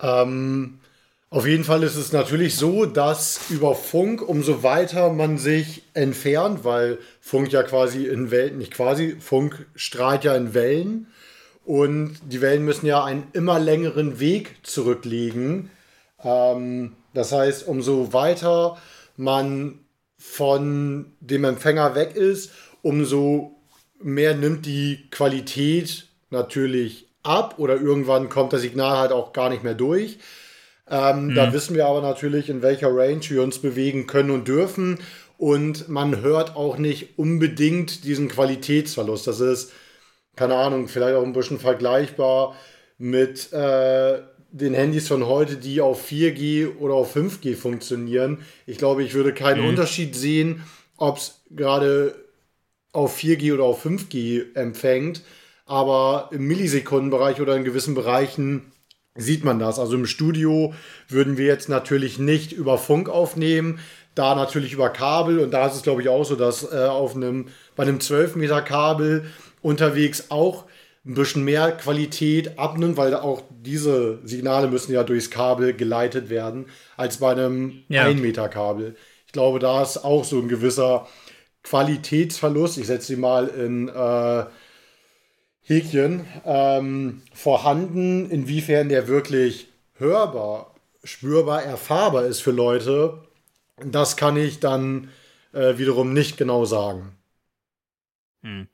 [0.00, 0.80] Ähm,
[1.28, 6.64] auf jeden Fall ist es natürlich so, dass über Funk, umso weiter man sich entfernt,
[6.64, 11.08] weil Funk ja quasi in Wellen, nicht quasi, Funk strahlt ja in Wellen
[11.64, 15.70] und die Wellen müssen ja einen immer längeren Weg zurücklegen.
[16.22, 18.78] Ähm, das heißt, umso weiter
[19.16, 19.80] man
[20.18, 22.52] von dem Empfänger weg ist,
[22.82, 23.56] umso
[24.00, 29.64] mehr nimmt die Qualität natürlich ab oder irgendwann kommt das Signal halt auch gar nicht
[29.64, 30.18] mehr durch.
[30.88, 31.34] Ähm, mhm.
[31.34, 34.98] Da wissen wir aber natürlich, in welcher Range wir uns bewegen können und dürfen.
[35.38, 39.26] Und man hört auch nicht unbedingt diesen Qualitätsverlust.
[39.26, 39.72] Das ist,
[40.34, 42.56] keine Ahnung, vielleicht auch ein bisschen vergleichbar
[42.98, 44.20] mit äh,
[44.58, 48.38] den Handys von heute, die auf 4G oder auf 5G funktionieren.
[48.66, 49.68] Ich glaube, ich würde keinen mhm.
[49.68, 50.62] Unterschied sehen,
[50.96, 52.14] ob es gerade
[52.92, 55.22] auf 4G oder auf 5G empfängt.
[55.66, 58.72] Aber im Millisekundenbereich oder in gewissen Bereichen
[59.14, 59.78] sieht man das.
[59.78, 60.72] Also im Studio
[61.08, 63.80] würden wir jetzt natürlich nicht über Funk aufnehmen,
[64.14, 65.38] da natürlich über Kabel.
[65.40, 68.36] Und da ist es, glaube ich, auch so, dass äh, auf einem, bei einem 12
[68.36, 69.26] Meter Kabel
[69.60, 70.64] unterwegs auch
[71.06, 76.66] ein bisschen mehr Qualität abnimmt, weil auch diese Signale müssen ja durchs Kabel geleitet werden,
[76.96, 78.04] als bei einem ja.
[78.04, 78.96] 1 Meter Kabel.
[79.26, 81.06] Ich glaube, da ist auch so ein gewisser
[81.62, 84.44] Qualitätsverlust, ich setze sie mal in äh,
[85.62, 93.22] Häkchen, ähm, vorhanden, inwiefern der wirklich hörbar, spürbar, erfahrbar ist für Leute,
[93.84, 95.10] das kann ich dann
[95.52, 97.16] äh, wiederum nicht genau sagen.
[98.42, 98.68] Hm.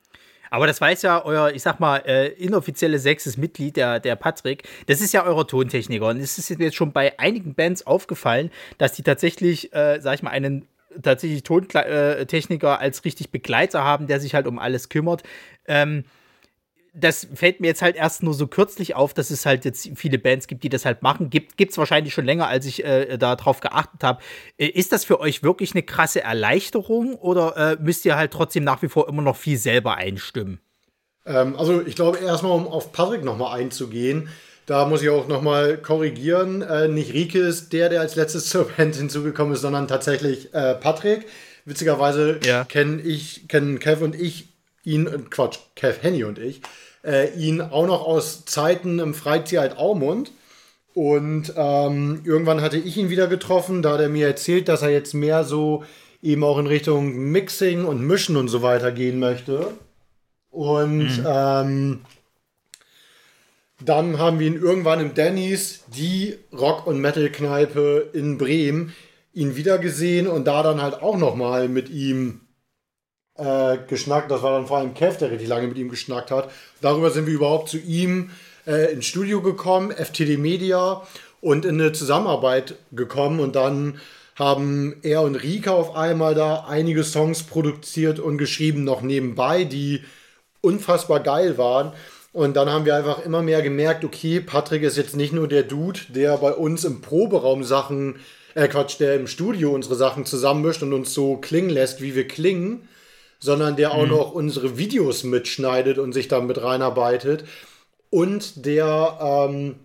[0.53, 4.69] Aber das weiß ja euer, ich sag mal, äh, inoffizielle sechstes Mitglied, der, der Patrick.
[4.85, 6.09] Das ist ja euer Tontechniker.
[6.09, 10.21] Und es ist jetzt schon bei einigen Bands aufgefallen, dass die tatsächlich, äh, sag ich
[10.21, 10.67] mal, einen
[11.01, 15.23] tatsächlich Tontechniker als richtig Begleiter haben, der sich halt um alles kümmert.
[15.67, 16.03] Ähm,
[16.93, 20.19] das fällt mir jetzt halt erst nur so kürzlich auf, dass es halt jetzt viele
[20.19, 21.29] Bands gibt, die das halt machen.
[21.29, 24.21] Gibt es wahrscheinlich schon länger, als ich äh, darauf geachtet habe.
[24.57, 28.63] Äh, ist das für euch wirklich eine krasse Erleichterung oder äh, müsst ihr halt trotzdem
[28.63, 30.59] nach wie vor immer noch viel selber einstimmen?
[31.25, 34.29] Ähm, also ich glaube, erstmal, um auf Patrick nochmal einzugehen,
[34.65, 36.61] da muss ich auch nochmal korrigieren.
[36.61, 40.75] Äh, nicht Rike ist der, der als letztes zur Band hinzugekommen ist, sondern tatsächlich äh,
[40.75, 41.25] Patrick.
[41.65, 42.65] Witzigerweise ja.
[42.65, 44.49] kennen ich, kennen Kev und ich
[44.83, 46.61] ihn, äh, Quatsch, Kev, Henny und ich,
[47.03, 50.31] äh, ihn auch noch aus Zeiten im Freizeit Aumund.
[50.93, 54.89] Und ähm, irgendwann hatte ich ihn wieder getroffen, da hat er mir erzählt, dass er
[54.89, 55.83] jetzt mehr so
[56.21, 59.73] eben auch in Richtung Mixing und Mischen und so weiter gehen möchte.
[60.51, 61.25] Und mhm.
[61.27, 62.01] ähm,
[63.81, 68.93] dann haben wir ihn irgendwann im Denny's, die Rock- und Metal-Kneipe in Bremen,
[69.33, 72.41] ihn wieder gesehen und da dann halt auch nochmal mit ihm
[73.37, 74.31] äh, geschnackt.
[74.31, 76.49] Das war dann vor allem Kev, der richtig lange mit ihm geschnackt hat.
[76.81, 78.31] Darüber sind wir überhaupt zu ihm
[78.67, 81.01] äh, ins Studio gekommen, FTD Media,
[81.41, 83.39] und in eine Zusammenarbeit gekommen.
[83.39, 83.99] Und dann
[84.35, 90.03] haben er und Rika auf einmal da einige Songs produziert und geschrieben, noch nebenbei, die
[90.61, 91.93] unfassbar geil waren.
[92.31, 95.63] Und dann haben wir einfach immer mehr gemerkt, okay, Patrick ist jetzt nicht nur der
[95.63, 98.15] Dude, der bei uns im Proberaum Sachen,
[98.55, 102.27] äh Quatsch, der im Studio unsere Sachen zusammenmischt und uns so klingen lässt, wie wir
[102.27, 102.87] klingen,
[103.43, 104.11] sondern der auch mhm.
[104.11, 107.45] noch unsere Videos mitschneidet und sich damit reinarbeitet.
[108.09, 109.75] Und der ähm,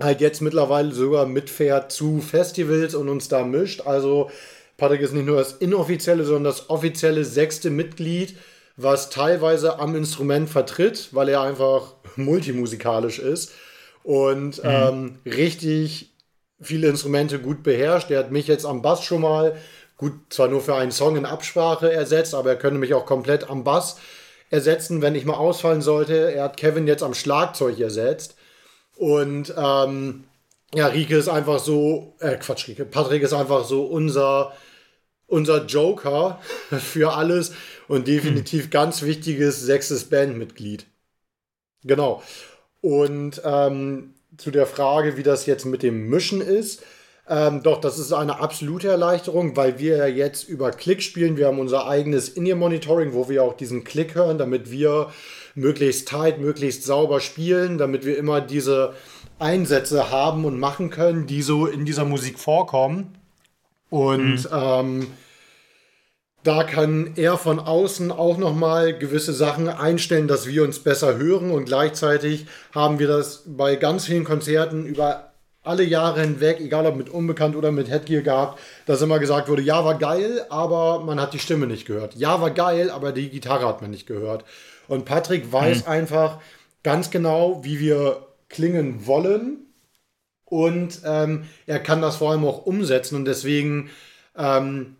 [0.00, 3.82] halt jetzt mittlerweile sogar mitfährt zu Festivals und uns da mischt.
[3.86, 4.30] Also
[4.76, 8.36] Patrick ist nicht nur das inoffizielle, sondern das offizielle sechste Mitglied
[8.76, 13.52] was teilweise am Instrument vertritt, weil er einfach multimusikalisch ist
[14.02, 14.70] und mhm.
[14.70, 16.10] ähm, richtig
[16.60, 18.10] viele Instrumente gut beherrscht.
[18.10, 19.56] Er hat mich jetzt am Bass schon mal,
[19.96, 23.48] gut, zwar nur für einen Song in Absprache ersetzt, aber er könnte mich auch komplett
[23.48, 23.96] am Bass
[24.50, 26.32] ersetzen, wenn ich mal ausfallen sollte.
[26.32, 28.36] Er hat Kevin jetzt am Schlagzeug ersetzt.
[28.96, 30.24] Und ähm,
[30.74, 34.52] ja, Rike ist einfach so, äh, Quatsch, Rike, Patrick ist einfach so unser,
[35.26, 37.52] unser Joker für alles
[37.88, 38.70] und definitiv hm.
[38.70, 40.86] ganz wichtiges sechstes Bandmitglied.
[41.84, 42.22] Genau.
[42.80, 46.82] Und ähm, zu der Frage, wie das jetzt mit dem Mischen ist.
[47.28, 51.36] Ähm, doch, das ist eine absolute Erleichterung, weil wir ja jetzt über Klick spielen.
[51.36, 55.12] Wir haben unser eigenes In-Ear-Monitoring, wo wir auch diesen Klick hören, damit wir
[55.54, 58.94] möglichst tight, möglichst sauber spielen, damit wir immer diese
[59.38, 63.16] Einsätze haben und machen können, die so in dieser Musik vorkommen.
[63.88, 64.48] Und mhm.
[64.52, 65.06] ähm,
[66.42, 71.52] da kann er von außen auch nochmal gewisse Sachen einstellen, dass wir uns besser hören
[71.52, 75.31] und gleichzeitig haben wir das bei ganz vielen Konzerten über
[75.62, 79.62] alle Jahre hinweg, egal ob mit Unbekannt oder mit Headgear gehabt, dass immer gesagt wurde,
[79.62, 82.16] ja, war geil, aber man hat die Stimme nicht gehört.
[82.16, 84.44] Ja, war geil, aber die Gitarre hat man nicht gehört.
[84.88, 85.88] Und Patrick weiß mhm.
[85.90, 86.40] einfach
[86.82, 89.58] ganz genau, wie wir klingen wollen
[90.44, 93.88] und ähm, er kann das vor allem auch umsetzen und deswegen
[94.36, 94.96] ähm,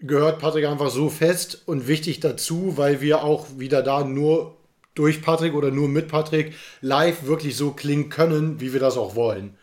[0.00, 4.56] gehört Patrick einfach so fest und wichtig dazu, weil wir auch wieder da nur
[4.94, 9.14] durch Patrick oder nur mit Patrick live wirklich so klingen können, wie wir das auch
[9.14, 9.56] wollen.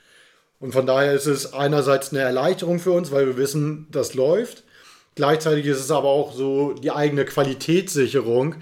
[0.59, 4.63] Und von daher ist es einerseits eine Erleichterung für uns, weil wir wissen, das läuft.
[5.15, 8.55] Gleichzeitig ist es aber auch so die eigene Qualitätssicherung.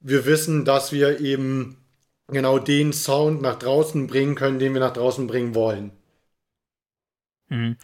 [0.00, 1.76] Wir wissen, dass wir eben
[2.28, 5.92] genau den Sound nach draußen bringen können, den wir nach draußen bringen wollen.
[7.50, 7.76] Mhm.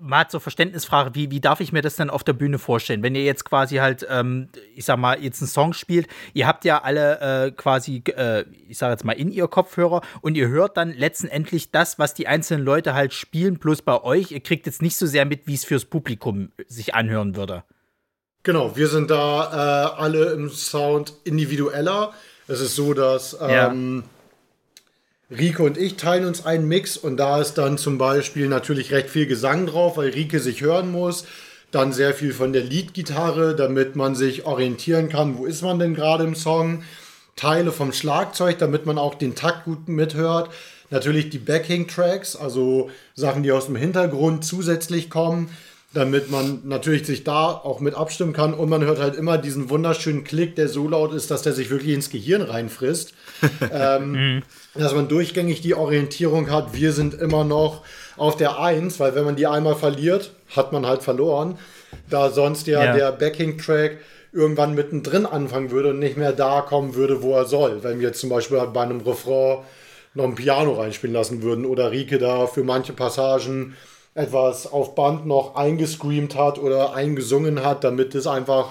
[0.00, 3.02] Mal zur Verständnisfrage, wie, wie darf ich mir das denn auf der Bühne vorstellen?
[3.02, 6.64] Wenn ihr jetzt quasi halt, ähm, ich sag mal, jetzt einen Song spielt, ihr habt
[6.64, 10.76] ja alle äh, quasi, äh, ich sag jetzt mal, in ihr Kopfhörer und ihr hört
[10.76, 14.30] dann letztendlich das, was die einzelnen Leute halt spielen, bloß bei euch.
[14.30, 17.64] Ihr kriegt jetzt nicht so sehr mit, wie es fürs Publikum sich anhören würde.
[18.44, 22.12] Genau, wir sind da äh, alle im Sound individueller.
[22.46, 24.13] Es ist so, dass ähm, ja
[25.38, 29.10] Rike und ich teilen uns einen Mix und da ist dann zum Beispiel natürlich recht
[29.10, 31.26] viel Gesang drauf, weil Rike sich hören muss.
[31.70, 35.94] Dann sehr viel von der Leadgitarre, damit man sich orientieren kann, wo ist man denn
[35.94, 36.84] gerade im Song.
[37.36, 40.50] Teile vom Schlagzeug, damit man auch den Takt gut mithört.
[40.90, 45.50] Natürlich die Backing-Tracks, also Sachen, die aus dem Hintergrund zusätzlich kommen,
[45.94, 48.52] damit man natürlich sich da auch mit abstimmen kann.
[48.52, 51.70] Und man hört halt immer diesen wunderschönen Klick, der so laut ist, dass der sich
[51.70, 53.14] wirklich ins Gehirn reinfrisst.
[53.72, 54.42] ähm, mhm
[54.74, 57.82] dass man durchgängig die Orientierung hat, wir sind immer noch
[58.16, 61.58] auf der 1, weil wenn man die einmal verliert, hat man halt verloren.
[62.10, 62.94] Da sonst ja, ja.
[62.94, 63.98] der Backing-Track
[64.32, 67.84] irgendwann mittendrin anfangen würde und nicht mehr da kommen würde, wo er soll.
[67.84, 69.58] Wenn wir jetzt zum Beispiel bei einem Refrain
[70.14, 73.76] noch ein Piano reinspielen lassen würden oder Rike da für manche Passagen
[74.14, 78.70] etwas auf Band noch eingescreamt hat oder eingesungen hat, damit es einfach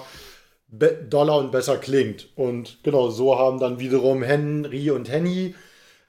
[1.09, 2.29] doller und besser klingt.
[2.35, 5.53] Und genau so haben dann wiederum Henry und Henny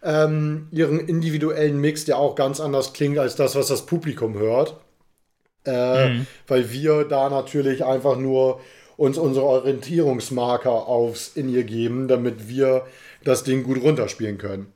[0.02, 4.76] ähm, ihren individuellen Mix, der auch ganz anders klingt als das, was das Publikum hört.
[5.66, 6.26] Äh, mhm.
[6.46, 8.60] Weil wir da natürlich einfach nur
[8.96, 12.86] uns unsere Orientierungsmarker aufs In-Ear geben, damit wir
[13.24, 14.72] das Ding gut runterspielen können.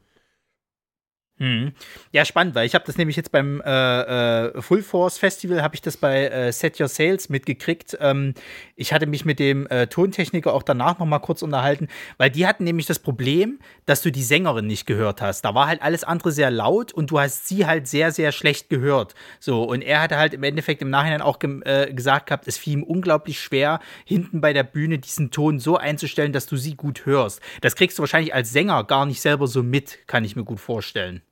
[1.38, 1.72] Hm.
[2.10, 5.76] Ja, spannend, weil ich habe das nämlich jetzt beim äh, äh, Full Force Festival, habe
[5.76, 7.96] ich das bei äh, Set Your Sales mitgekriegt.
[8.00, 8.34] Ähm,
[8.74, 12.44] ich hatte mich mit dem äh, Tontechniker auch danach noch mal kurz unterhalten, weil die
[12.44, 15.42] hatten nämlich das Problem, dass du die Sängerin nicht gehört hast.
[15.42, 18.68] Da war halt alles andere sehr laut und du hast sie halt sehr, sehr schlecht
[18.68, 19.14] gehört.
[19.38, 22.72] So, und er hatte halt im Endeffekt im Nachhinein auch äh, gesagt gehabt, es fiel
[22.72, 27.06] ihm unglaublich schwer, hinten bei der Bühne diesen Ton so einzustellen, dass du sie gut
[27.06, 27.40] hörst.
[27.60, 30.58] Das kriegst du wahrscheinlich als Sänger gar nicht selber so mit, kann ich mir gut
[30.58, 31.22] vorstellen.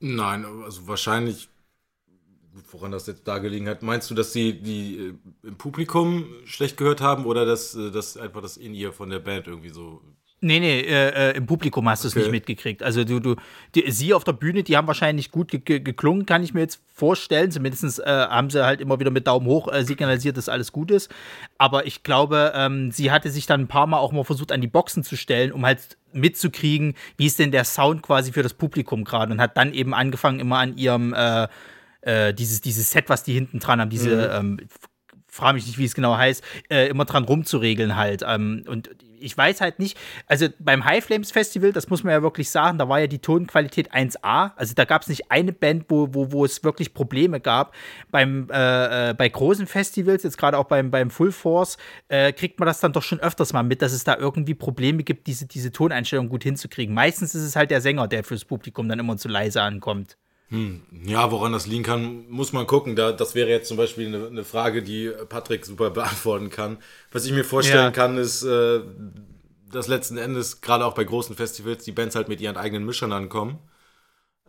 [0.00, 1.48] Nein, also wahrscheinlich,
[2.70, 5.14] woran das jetzt da gelegen hat, meinst du, dass sie die äh,
[5.48, 9.20] im Publikum schlecht gehört haben oder dass, äh, dass einfach das in ihr von der
[9.20, 10.02] Band irgendwie so
[10.42, 12.22] Nee, nee, äh, äh, im Publikum hast du es okay.
[12.22, 12.82] nicht mitgekriegt.
[12.82, 13.36] Also du, du,
[13.74, 16.80] die, sie auf der Bühne, die haben wahrscheinlich gut ge geklungen, kann ich mir jetzt
[16.94, 17.50] vorstellen.
[17.50, 20.90] Zumindest äh, haben sie halt immer wieder mit Daumen hoch äh, signalisiert, dass alles gut
[20.90, 21.10] ist.
[21.58, 24.62] Aber ich glaube, ähm, sie hatte sich dann ein paar Mal auch mal versucht, an
[24.62, 28.54] die Boxen zu stellen, um halt mitzukriegen, wie ist denn der Sound quasi für das
[28.54, 29.32] Publikum gerade.
[29.32, 31.48] Und hat dann eben angefangen, immer an ihrem äh,
[32.00, 34.60] äh, dieses, dieses Set, was die hinten dran haben, diese mhm.
[34.60, 34.68] ähm,
[35.30, 38.22] frage mich nicht, wie es genau heißt, äh, immer dran rumzuregeln halt.
[38.26, 38.90] Ähm, und
[39.20, 42.78] ich weiß halt nicht, also beim High Flames Festival, das muss man ja wirklich sagen,
[42.78, 44.52] da war ja die Tonqualität 1A.
[44.56, 47.74] Also da gab es nicht eine Band, wo, wo, wo es wirklich Probleme gab.
[48.10, 51.76] Beim, äh, äh, bei großen Festivals, jetzt gerade auch beim, beim Full Force,
[52.08, 55.02] äh, kriegt man das dann doch schon öfters mal mit, dass es da irgendwie Probleme
[55.02, 56.94] gibt, diese, diese Toneinstellung gut hinzukriegen.
[56.94, 60.16] Meistens ist es halt der Sänger, der fürs Publikum dann immer zu leise ankommt.
[60.50, 60.82] Hm.
[61.04, 62.96] Ja, woran das liegen kann, muss man gucken.
[62.96, 66.78] Da, das wäre jetzt zum Beispiel eine, eine Frage, die Patrick super beantworten kann.
[67.12, 67.90] Was ich mir vorstellen ja.
[67.90, 68.80] kann, ist, äh,
[69.70, 73.12] dass letzten Endes, gerade auch bei großen Festivals, die Bands halt mit ihren eigenen Mischern
[73.12, 73.60] ankommen.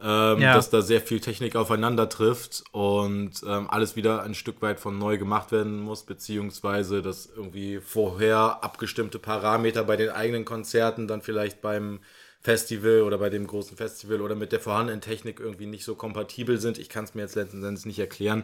[0.04, 0.56] Ähm, ja.
[0.56, 4.98] Dass da sehr viel Technik aufeinander trifft und ähm, alles wieder ein Stück weit von
[4.98, 11.22] neu gemacht werden muss, beziehungsweise dass irgendwie vorher abgestimmte Parameter bei den eigenen Konzerten dann
[11.22, 12.00] vielleicht beim
[12.42, 16.60] Festival oder bei dem großen Festival oder mit der vorhandenen Technik irgendwie nicht so kompatibel
[16.60, 16.78] sind.
[16.78, 18.44] Ich kann es mir jetzt letzten Endes nicht erklären.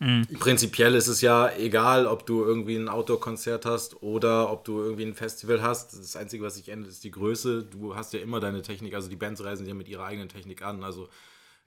[0.00, 0.26] Mhm.
[0.40, 5.04] Prinzipiell ist es ja egal, ob du irgendwie ein Outdoor-Konzert hast oder ob du irgendwie
[5.04, 5.96] ein Festival hast.
[5.96, 7.62] Das Einzige, was sich ändert, ist die Größe.
[7.62, 10.62] Du hast ja immer deine Technik, also die Bands reisen ja mit ihrer eigenen Technik
[10.62, 10.82] an.
[10.82, 11.08] Also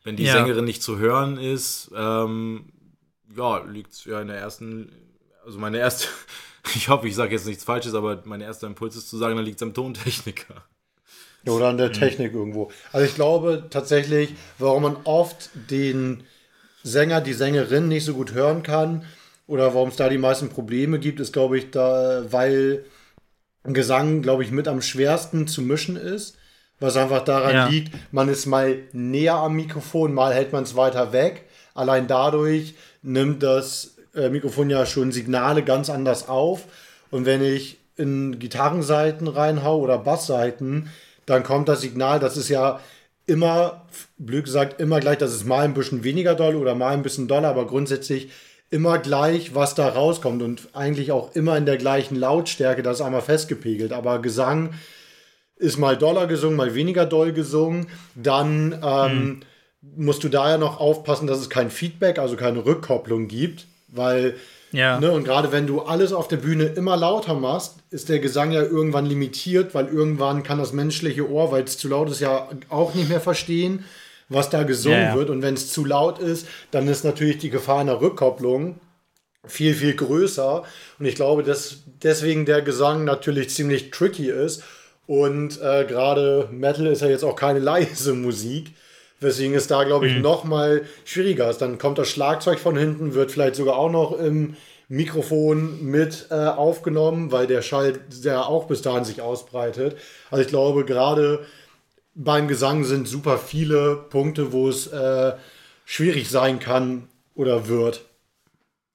[0.04, 0.34] wenn die ja.
[0.34, 2.66] Sängerin nicht zu hören ist, ähm,
[3.36, 4.92] ja, liegt es ja in der ersten,
[5.46, 6.10] also meine erste,
[6.76, 9.42] ich hoffe, ich sage jetzt nichts Falsches, aber mein erster Impuls ist zu sagen, da
[9.42, 10.66] liegt es am Tontechniker.
[11.52, 11.94] Oder an der mhm.
[11.94, 12.40] Technik mhm.
[12.40, 12.72] irgendwo.
[12.92, 16.24] Also ich glaube tatsächlich, warum man oft den
[16.84, 19.06] Sänger, die Sängerin nicht so gut hören kann
[19.48, 22.86] oder warum es da die meisten Probleme gibt, ist, glaube ich, da, weil
[23.64, 26.38] Gesang, glaube ich, mit am schwersten zu mischen ist.
[26.80, 27.68] Was einfach daran ja.
[27.68, 31.46] liegt, man ist mal näher am Mikrofon, mal hält man es weiter weg.
[31.74, 36.66] Allein dadurch nimmt das äh, Mikrofon ja schon Signale ganz anders auf.
[37.10, 40.90] Und wenn ich in Gitarrenseiten reinhau oder Bassseiten,
[41.28, 42.80] dann kommt das Signal, das ist ja
[43.28, 43.86] immer,
[44.18, 47.28] blöd gesagt, immer gleich, das ist mal ein bisschen weniger doll oder mal ein bisschen
[47.28, 48.30] doller, aber grundsätzlich
[48.70, 53.06] immer gleich, was da rauskommt und eigentlich auch immer in der gleichen Lautstärke, das ist
[53.06, 53.94] einmal festgepegelt.
[53.94, 54.74] Aber Gesang
[55.58, 57.88] ist mal doller gesungen, mal weniger doll gesungen.
[58.16, 59.42] Dann ähm,
[59.82, 60.06] mhm.
[60.06, 64.36] musst du da ja noch aufpassen, dass es kein Feedback, also keine Rückkopplung gibt, weil
[64.72, 65.00] ja.
[65.00, 68.52] Ne, und gerade wenn du alles auf der Bühne immer lauter machst, ist der Gesang
[68.52, 72.50] ja irgendwann limitiert, weil irgendwann kann das menschliche Ohr, weil es zu laut ist, ja
[72.70, 73.86] auch nicht mehr verstehen,
[74.30, 75.16] was da gesungen ja, ja.
[75.16, 75.30] wird.
[75.30, 78.80] Und wenn es zu laut ist, dann ist natürlich die Gefahr einer Rückkopplung
[79.46, 80.64] viel, viel größer.
[81.00, 84.64] Und ich glaube, dass deswegen der Gesang natürlich ziemlich tricky ist.
[85.06, 88.74] Und äh, gerade Metal ist ja jetzt auch keine leise Musik.
[89.20, 90.22] Weswegen es da, glaube ich, mhm.
[90.22, 91.58] noch mal schwieriger ist.
[91.58, 94.56] Dann kommt das Schlagzeug von hinten, wird vielleicht sogar auch noch im
[94.90, 99.98] Mikrofon mit äh, aufgenommen, weil der Schall ja auch bis dahin sich ausbreitet.
[100.30, 101.46] Also ich glaube, gerade
[102.14, 105.34] beim Gesang sind super viele Punkte, wo es äh,
[105.86, 108.06] schwierig sein kann oder wird,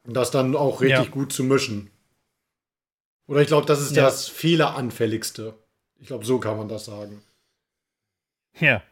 [0.04, 1.10] das dann auch richtig ja.
[1.10, 1.90] gut zu mischen.
[3.26, 4.04] Oder ich glaube, das ist ja.
[4.04, 5.54] das Fehleranfälligste.
[6.00, 7.22] Ich glaube, so kann man das sagen.
[8.58, 8.82] Ja.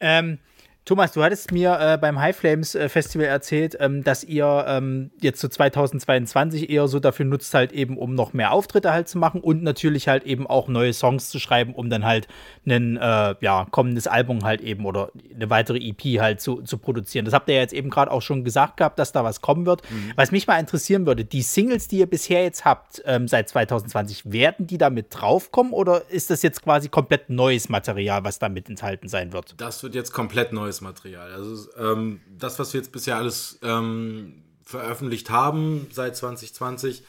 [0.00, 0.38] Ähm,
[0.84, 5.12] Thomas, du hattest mir äh, beim High Flames äh, Festival erzählt, ähm, dass ihr ähm,
[5.20, 9.16] jetzt so 2022 eher so dafür nutzt, halt eben, um noch mehr Auftritte halt zu
[9.16, 12.26] machen und natürlich halt eben auch neue Songs zu schreiben, um dann halt
[12.66, 17.26] ein äh, ja, kommendes Album halt eben oder eine weitere EP halt zu, zu produzieren.
[17.26, 19.66] Das habt ihr ja jetzt eben gerade auch schon gesagt gehabt, dass da was kommen
[19.66, 19.88] wird.
[19.88, 20.12] Mhm.
[20.16, 24.32] Was mich mal interessieren würde, die Singles, die ihr bisher jetzt habt ähm, seit 2020,
[24.32, 29.06] werden die damit draufkommen oder ist das jetzt quasi komplett neues Material, was damit enthalten
[29.06, 29.54] sein wird?
[29.58, 31.32] Das wird jetzt komplett neues Material.
[31.32, 37.02] Also ähm, das, was wir jetzt bisher alles ähm, veröffentlicht haben seit 2020,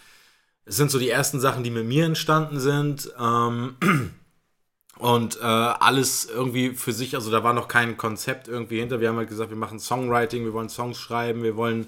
[0.66, 3.11] sind so die ersten Sachen, die mit mir entstanden sind.
[3.20, 3.76] Ähm,
[4.97, 8.99] und äh, alles irgendwie für sich, also da war noch kein Konzept irgendwie hinter.
[8.99, 11.88] Wir haben halt gesagt, wir machen Songwriting, wir wollen Songs schreiben, wir wollen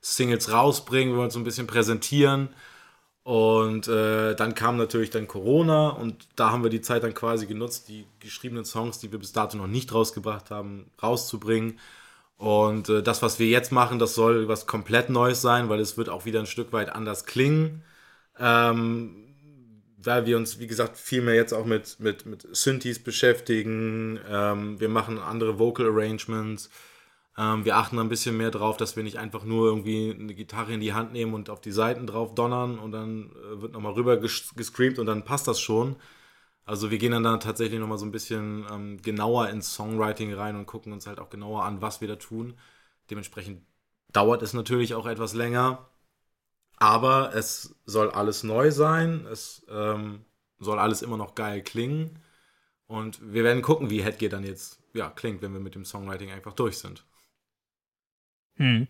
[0.00, 2.48] Singles rausbringen, wir wollen so ein bisschen präsentieren.
[3.26, 7.46] Und äh, dann kam natürlich dann Corona und da haben wir die Zeit dann quasi
[7.46, 11.80] genutzt, die geschriebenen Songs, die wir bis dato noch nicht rausgebracht haben, rauszubringen.
[12.36, 15.96] Und äh, das, was wir jetzt machen, das soll was komplett Neues sein, weil es
[15.98, 17.82] wird auch wieder ein Stück weit anders klingen.
[18.38, 19.26] Ähm,
[19.98, 24.20] weil wir uns, wie gesagt, viel mehr jetzt auch mit, mit, mit Synthes beschäftigen.
[24.30, 26.70] Ähm, wir machen andere Vocal Arrangements.
[27.38, 30.72] Ähm, wir achten ein bisschen mehr drauf, dass wir nicht einfach nur irgendwie eine Gitarre
[30.72, 33.92] in die Hand nehmen und auf die Seiten drauf donnern und dann äh, wird nochmal
[33.92, 35.96] rüber ges gescreamt und dann passt das schon.
[36.64, 40.56] Also wir gehen dann da tatsächlich nochmal so ein bisschen ähm, genauer ins Songwriting rein
[40.56, 42.54] und gucken uns halt auch genauer an, was wir da tun.
[43.10, 43.62] Dementsprechend
[44.12, 45.88] dauert es natürlich auch etwas länger.
[46.78, 49.26] Aber es soll alles neu sein.
[49.30, 50.24] Es ähm,
[50.58, 52.18] soll alles immer noch geil klingen.
[52.86, 56.30] Und wir werden gucken, wie Headgear dann jetzt ja, klingt, wenn wir mit dem Songwriting
[56.30, 57.04] einfach durch sind.
[58.56, 58.86] Hm.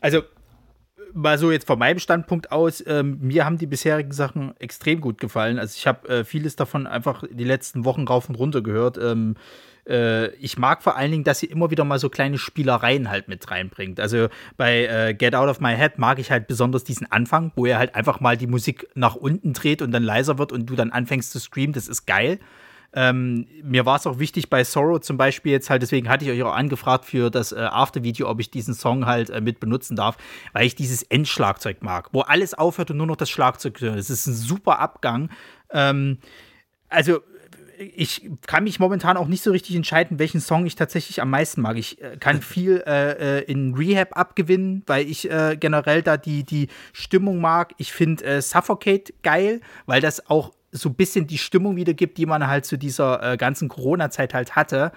[0.00, 0.22] Also,
[1.14, 5.18] mal so jetzt von meinem Standpunkt aus, ähm, mir haben die bisherigen Sachen extrem gut
[5.18, 5.58] gefallen.
[5.58, 8.98] Also ich habe äh, vieles davon einfach die letzten Wochen rauf und runter gehört.
[8.98, 9.36] Ähm,
[9.88, 13.28] äh, ich mag vor allen Dingen, dass sie immer wieder mal so kleine Spielereien halt
[13.28, 14.00] mit reinbringt.
[14.00, 17.66] Also bei äh, Get Out of My Head mag ich halt besonders diesen Anfang, wo
[17.66, 20.74] er halt einfach mal die Musik nach unten dreht und dann leiser wird und du
[20.74, 21.72] dann anfängst zu streamen.
[21.72, 22.38] Das ist geil.
[22.92, 26.30] Ähm, mir war es auch wichtig bei Sorrow zum Beispiel jetzt halt, deswegen hatte ich
[26.30, 29.94] euch auch angefragt für das äh, After-Video, ob ich diesen Song halt äh, mit benutzen
[29.96, 30.16] darf,
[30.52, 33.80] weil ich dieses Endschlagzeug mag, wo alles aufhört und nur noch das Schlagzeug.
[33.80, 35.30] Es ist ein super Abgang.
[35.70, 36.18] Ähm,
[36.88, 37.20] also
[37.78, 41.62] ich kann mich momentan auch nicht so richtig entscheiden, welchen Song ich tatsächlich am meisten
[41.62, 41.78] mag.
[41.78, 46.44] Ich äh, kann viel äh, äh, in Rehab abgewinnen, weil ich äh, generell da die,
[46.44, 47.72] die Stimmung mag.
[47.78, 52.26] Ich finde äh, Suffocate geil, weil das auch so ein bisschen die Stimmung wiedergibt, die
[52.26, 54.92] man halt zu dieser äh, ganzen Corona-Zeit halt hatte.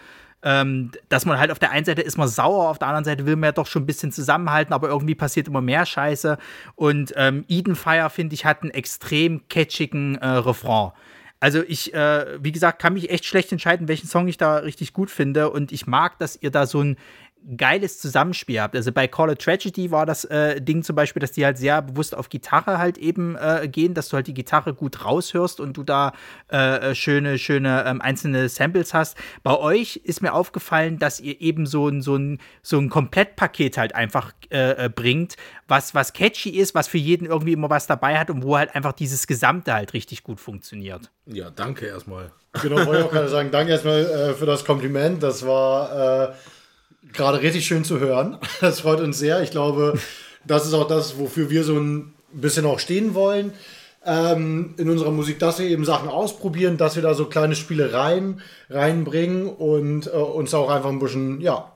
[0.46, 3.26] Ähm, dass man halt auf der einen Seite ist man sauer, auf der anderen Seite
[3.26, 6.38] will man ja doch schon ein bisschen zusammenhalten, aber irgendwie passiert immer mehr Scheiße.
[6.76, 10.92] Und ähm, Eden Fire, finde ich, hat einen extrem catchigen äh, Refrain.
[11.44, 14.94] Also ich, äh, wie gesagt, kann mich echt schlecht entscheiden, welchen Song ich da richtig
[14.94, 15.50] gut finde.
[15.50, 16.96] Und ich mag, dass ihr da so ein
[17.58, 18.76] geiles Zusammenspiel habt.
[18.76, 21.82] Also bei Call of Tragedy war das äh, Ding zum Beispiel, dass die halt sehr
[21.82, 25.76] bewusst auf Gitarre halt eben äh, gehen, dass du halt die Gitarre gut raushörst und
[25.76, 26.14] du da
[26.52, 29.18] äh, äh schöne, schöne ähm, einzelne Samples hast.
[29.44, 33.78] Bei euch ist mir aufgefallen, dass ihr eben so ein, so ein, so ein Komplettpaket
[33.78, 35.36] halt einfach äh, äh, bringt,
[35.68, 38.74] was, was catchy ist, was für jeden irgendwie immer was dabei hat und wo halt
[38.76, 41.12] einfach dieses Gesamte halt richtig gut funktioniert.
[41.26, 42.32] Ja, danke erstmal.
[42.62, 45.24] Genau, wollte ich auch gerade sagen, danke erstmal für das Kompliment.
[45.24, 46.36] Das war
[47.12, 48.38] gerade richtig schön zu hören.
[48.62, 49.41] Das freut uns sehr.
[49.41, 49.99] Ich glaube,
[50.45, 53.54] das ist auch das, wofür wir so ein bisschen auch stehen wollen
[54.06, 58.41] ähm, in unserer Musik, dass wir eben Sachen ausprobieren, dass wir da so kleine Spielereien
[58.70, 61.72] reinbringen und äh, uns auch einfach ein bisschen, ja,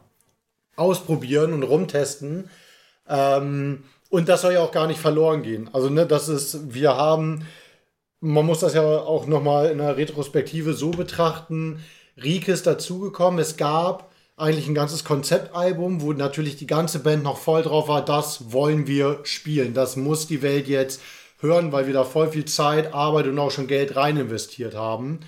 [0.75, 2.49] ausprobieren und rumtesten.
[3.07, 5.69] Ähm, und das soll ja auch gar nicht verloren gehen.
[5.73, 7.45] Also, ne, das ist, wir haben,
[8.19, 11.83] man muss das ja auch nochmal in der Retrospektive so betrachten,
[12.21, 14.06] Rieke ist dazugekommen, es gab
[14.37, 18.85] eigentlich ein ganzes Konzeptalbum, wo natürlich die ganze Band noch voll drauf war, das wollen
[18.85, 19.73] wir spielen.
[19.73, 21.01] Das muss die Welt jetzt
[21.39, 25.19] hören, weil wir da voll viel Zeit, Arbeit und auch schon Geld rein investiert haben.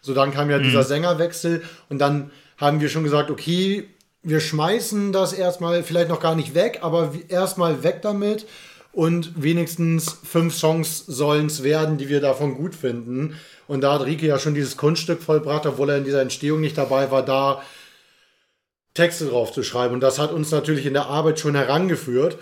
[0.00, 0.64] So, dann kam ja mhm.
[0.64, 3.88] dieser Sängerwechsel und dann haben wir schon gesagt, okay,
[4.22, 8.46] wir schmeißen das erstmal vielleicht noch gar nicht weg, aber erstmal weg damit
[8.92, 13.36] und wenigstens fünf Songs sollen es werden, die wir davon gut finden.
[13.68, 16.78] Und da hat Rike ja schon dieses Kunststück vollbracht, obwohl er in dieser Entstehung nicht
[16.78, 17.62] dabei war, da
[18.96, 19.94] Texte drauf zu schreiben.
[19.94, 22.38] Und das hat uns natürlich in der Arbeit schon herangeführt.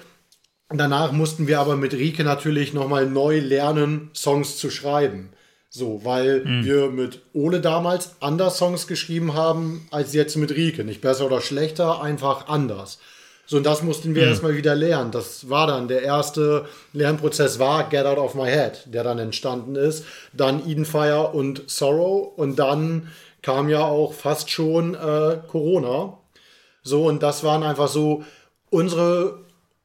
[0.71, 5.31] Danach mussten wir aber mit Rike natürlich nochmal neu lernen, Songs zu schreiben.
[5.69, 6.65] So, weil mhm.
[6.65, 10.85] wir mit Ole damals anders Songs geschrieben haben als jetzt mit Rike.
[10.85, 12.99] Nicht besser oder schlechter, einfach anders.
[13.47, 14.29] So, und das mussten wir mhm.
[14.29, 15.11] erstmal wieder lernen.
[15.11, 19.77] Das war dann der erste Lernprozess war Get Out of My Head, der dann entstanden
[19.77, 20.05] ist.
[20.33, 22.33] Dann Eden Fire und Sorrow.
[22.37, 23.09] Und dann
[23.43, 26.19] kam ja auch fast schon äh, Corona
[26.85, 28.25] So, und das waren einfach so
[28.71, 29.41] unsere,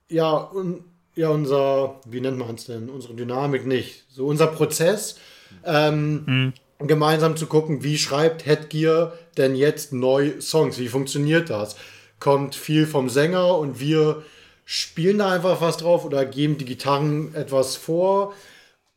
[0.10, 0.84] ja, un,
[1.16, 2.90] ja, unser, wie nennt man es denn?
[2.90, 4.04] Unsere Dynamik nicht.
[4.10, 5.18] So unser Prozess,
[5.66, 6.54] ähm, mhm.
[6.88, 10.78] gemeinsam zu gucken, wie schreibt Headgear denn jetzt neu Songs?
[10.78, 11.78] Wie funktioniert das?
[12.20, 14.24] Kommt viel vom Sänger und wir
[14.66, 18.34] spielen da einfach was drauf oder geben die Gitarren etwas vor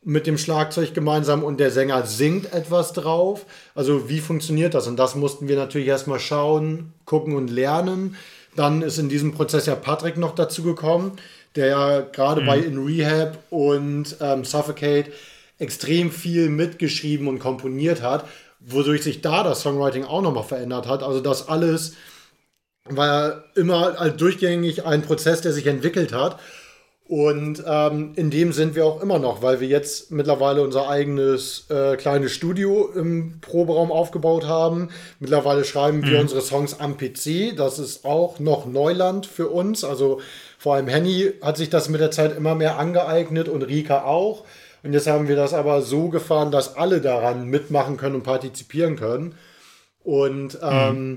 [0.05, 3.47] mit dem Schlagzeug gemeinsam und der Sänger singt etwas drauf.
[3.75, 4.89] Also wie funktioniert das?
[4.89, 8.17] Und das mussten wir natürlich erstmal schauen, gucken und lernen.
[8.57, 11.13] Dann ist in diesem Prozess ja Patrick noch dazu gekommen,
[11.55, 12.47] der ja gerade mhm.
[12.47, 15.13] bei In Rehab und ähm, Suffocate
[15.59, 18.27] extrem viel mitgeschrieben und komponiert hat,
[18.59, 21.05] wodurch sich da das Songwriting auch nochmal verändert hat.
[21.05, 21.95] Also das alles
[22.85, 26.41] war immer halt durchgängig ein Prozess, der sich entwickelt hat.
[27.13, 31.67] Und ähm, in dem sind wir auch immer noch, weil wir jetzt mittlerweile unser eigenes
[31.69, 34.89] äh, kleines Studio im Proberaum aufgebaut haben.
[35.21, 36.21] Mittlerweile schreiben wir mhm.
[36.21, 37.55] unsere Songs am PC.
[37.55, 39.85] Das ist auch noch Neuland für uns.
[39.85, 40.23] Also
[40.57, 44.45] vor allem Henny hat sich das mit der Zeit immer mehr angeeignet und Rika auch.
[44.83, 48.97] Und jetzt haben wir das aber so gefahren, dass alle daran mitmachen können und partizipieren
[48.97, 49.35] können.
[50.03, 51.11] Und ähm,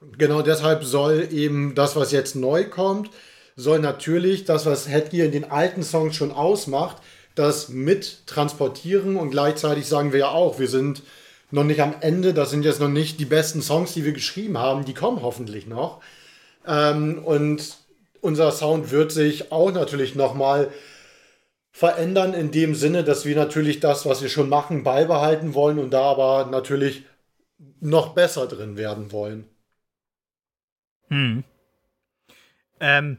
[0.00, 0.18] mhm.
[0.18, 3.08] genau deshalb soll eben das, was jetzt neu kommt,
[3.56, 6.98] soll natürlich das, was Headgear in den alten Songs schon ausmacht,
[7.34, 11.02] das mit transportieren und gleichzeitig sagen wir ja auch, wir sind
[11.50, 14.58] noch nicht am Ende, das sind jetzt noch nicht die besten Songs, die wir geschrieben
[14.58, 16.00] haben, die kommen hoffentlich noch.
[16.66, 17.76] Ähm, und
[18.20, 20.70] unser Sound wird sich auch natürlich nochmal
[21.70, 25.90] verändern in dem Sinne, dass wir natürlich das, was wir schon machen, beibehalten wollen und
[25.90, 27.04] da aber natürlich
[27.80, 29.48] noch besser drin werden wollen.
[31.08, 31.44] Hm.
[32.80, 33.18] Ähm,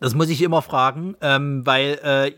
[0.00, 2.32] das muss ich immer fragen, ähm, weil äh,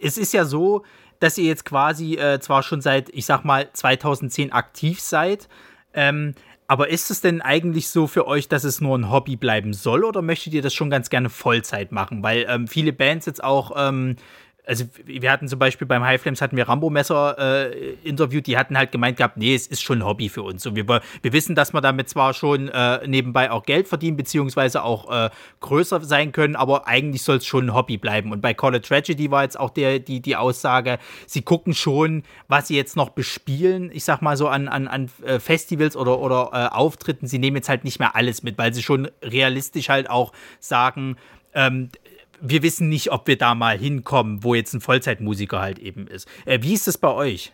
[0.00, 0.84] es ist ja so,
[1.20, 5.48] dass ihr jetzt quasi äh, zwar schon seit, ich sag mal, 2010 aktiv seid,
[5.94, 6.34] ähm,
[6.66, 10.04] aber ist es denn eigentlich so für euch, dass es nur ein Hobby bleiben soll
[10.04, 12.22] oder möchtet ihr das schon ganz gerne Vollzeit machen?
[12.22, 14.16] Weil ähm, viele Bands jetzt auch ähm,
[14.64, 18.56] also wir hatten zum Beispiel beim High Flames hatten wir Rambo Messer äh, interviewt, die
[18.56, 20.64] hatten halt gemeint gehabt, nee, es ist schon ein Hobby für uns.
[20.64, 24.84] Und wir, wir wissen, dass wir damit zwar schon äh, nebenbei auch Geld verdienen, beziehungsweise
[24.84, 28.30] auch äh, größer sein können, aber eigentlich soll es schon ein Hobby bleiben.
[28.30, 32.22] Und bei Call of Tragedy war jetzt auch der, die, die Aussage, sie gucken schon,
[32.46, 36.20] was sie jetzt noch bespielen, ich sag mal so an, an, an äh, Festivals oder,
[36.20, 37.26] oder äh, Auftritten.
[37.26, 41.16] Sie nehmen jetzt halt nicht mehr alles mit, weil sie schon realistisch halt auch sagen,
[41.54, 41.90] ähm,
[42.42, 46.26] wir wissen nicht, ob wir da mal hinkommen, wo jetzt ein Vollzeitmusiker halt eben ist.
[46.44, 47.52] Äh, wie ist das bei euch?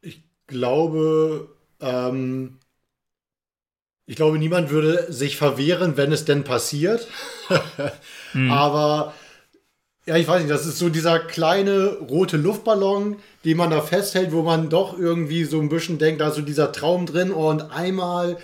[0.00, 2.58] Ich glaube, ähm,
[4.06, 7.06] ich glaube, niemand würde sich verwehren, wenn es denn passiert.
[8.32, 8.50] hm.
[8.50, 9.14] Aber
[10.06, 14.32] ja, ich weiß nicht, das ist so dieser kleine rote Luftballon, den man da festhält,
[14.32, 17.70] wo man doch irgendwie so ein bisschen denkt, da ist so dieser Traum drin und
[17.70, 18.38] einmal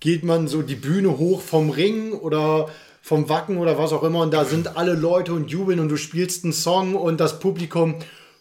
[0.00, 2.68] geht man so die Bühne hoch vom Ring oder
[3.08, 5.96] vom Wacken oder was auch immer und da sind alle Leute und jubeln und du
[5.96, 7.94] spielst einen Song und das Publikum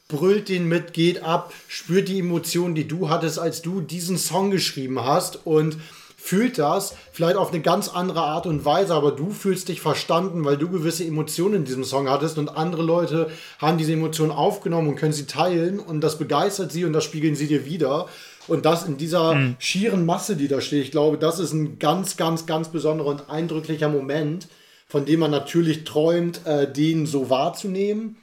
[0.10, 4.52] brüllt den mit, geht ab, spürt die Emotionen, die du hattest, als du diesen Song
[4.52, 5.78] geschrieben hast und
[6.18, 10.44] fühlt das vielleicht auf eine ganz andere Art und Weise, aber du fühlst dich verstanden,
[10.44, 14.90] weil du gewisse Emotionen in diesem Song hattest und andere Leute haben diese Emotionen aufgenommen
[14.90, 18.08] und können sie teilen und das begeistert sie und das spiegeln sie dir wieder.
[18.50, 19.56] Und das in dieser mhm.
[19.60, 23.30] schieren Masse, die da steht, ich glaube, das ist ein ganz, ganz, ganz besonderer und
[23.30, 24.50] eindrücklicher Moment,
[24.88, 28.18] von dem man natürlich träumt, äh, den so wahrzunehmen.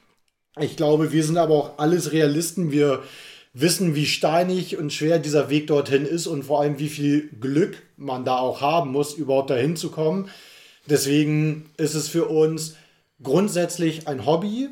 [0.60, 2.70] Ich glaube, wir sind aber auch alles Realisten.
[2.70, 3.02] Wir
[3.52, 7.82] wissen, wie steinig und schwer dieser Weg dorthin ist und vor allem, wie viel Glück
[7.96, 10.28] man da auch haben muss, überhaupt dahin zu kommen.
[10.88, 12.76] Deswegen ist es für uns
[13.22, 14.68] grundsätzlich ein Hobby.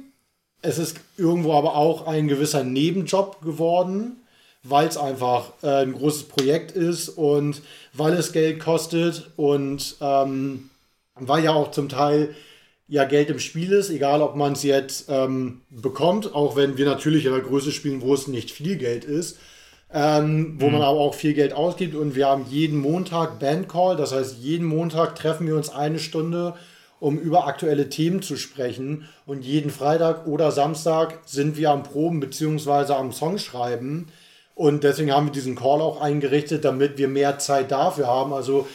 [0.62, 4.16] Es ist irgendwo aber auch ein gewisser Nebenjob geworden
[4.62, 7.62] weil es einfach äh, ein großes Projekt ist und
[7.92, 10.70] weil es Geld kostet und ähm,
[11.14, 12.34] weil ja auch zum Teil
[12.88, 16.86] ja Geld im Spiel ist, egal ob man es jetzt ähm, bekommt, auch wenn wir
[16.86, 19.38] natürlich in der Größe spielen, wo es nicht viel Geld ist,
[19.92, 20.72] ähm, wo mhm.
[20.72, 24.66] man aber auch viel Geld ausgibt und wir haben jeden Montag Bandcall, das heißt jeden
[24.66, 26.54] Montag treffen wir uns eine Stunde,
[27.00, 32.20] um über aktuelle Themen zu sprechen und jeden Freitag oder Samstag sind wir am Proben
[32.20, 32.92] bzw.
[32.92, 34.08] am Songschreiben
[34.54, 38.32] und deswegen haben wir diesen Call auch eingerichtet, damit wir mehr Zeit dafür haben.
[38.32, 38.66] Also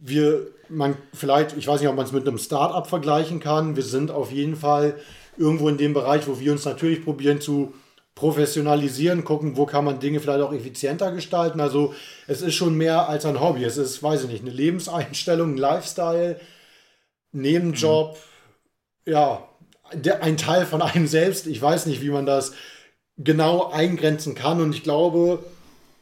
[0.00, 3.76] wir, man vielleicht, ich weiß nicht, ob man es mit einem Startup vergleichen kann.
[3.76, 4.96] Wir sind auf jeden Fall
[5.36, 7.74] irgendwo in dem Bereich, wo wir uns natürlich probieren zu
[8.14, 11.60] professionalisieren, gucken, wo kann man Dinge vielleicht auch effizienter gestalten.
[11.60, 11.94] Also
[12.26, 13.64] es ist schon mehr als ein Hobby.
[13.64, 16.38] Es ist, weiß ich nicht, eine Lebenseinstellung, ein Lifestyle,
[17.32, 18.18] Nebenjob,
[19.06, 19.12] mhm.
[19.12, 19.48] ja,
[19.94, 21.46] der, ein Teil von einem selbst.
[21.46, 22.52] Ich weiß nicht, wie man das
[23.16, 24.60] genau eingrenzen kann.
[24.60, 25.42] Und ich glaube,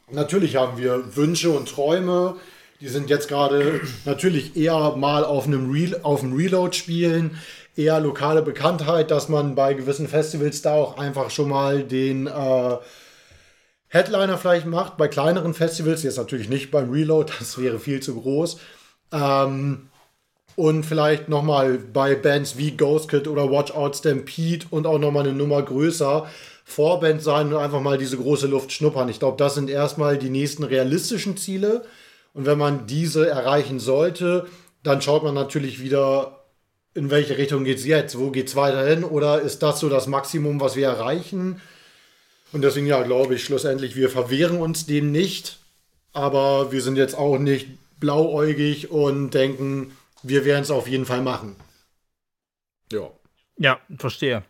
[0.09, 2.35] natürlich haben wir Wünsche und Träume,
[2.81, 7.37] Die sind jetzt gerade natürlich eher mal auf einem, Re auf einem Reload spielen,
[7.75, 12.77] eher lokale Bekanntheit, dass man bei gewissen Festivals da auch einfach schon mal den äh,
[13.87, 14.97] Headliner vielleicht macht.
[14.97, 18.57] Bei kleineren Festivals, jetzt natürlich nicht beim Reload, das wäre viel zu groß.
[19.11, 19.89] Ähm,
[20.55, 25.23] und vielleicht nochmal bei Bands wie Ghost Kid oder Watch Out Stampede und auch nochmal
[25.27, 26.27] eine Nummer größer
[26.65, 29.07] Vorband sein und einfach mal diese große Luft schnuppern.
[29.07, 31.83] Ich glaube, das sind erstmal die nächsten realistischen Ziele.
[32.33, 34.47] Und wenn man diese erreichen sollte,
[34.83, 36.45] dann schaut man natürlich wieder,
[36.93, 38.17] in welche Richtung geht es jetzt?
[38.17, 39.03] Wo geht es weiterhin?
[39.03, 41.61] Oder ist das so das Maximum, was wir erreichen?
[42.51, 45.59] Und deswegen, ja, glaube ich, schlussendlich, wir verwehren uns dem nicht.
[46.13, 47.67] Aber wir sind jetzt auch nicht
[47.99, 51.55] blauäugig und denken, wir werden es auf jeden Fall machen.
[52.91, 53.09] Ja.
[53.57, 54.43] Ja, verstehe.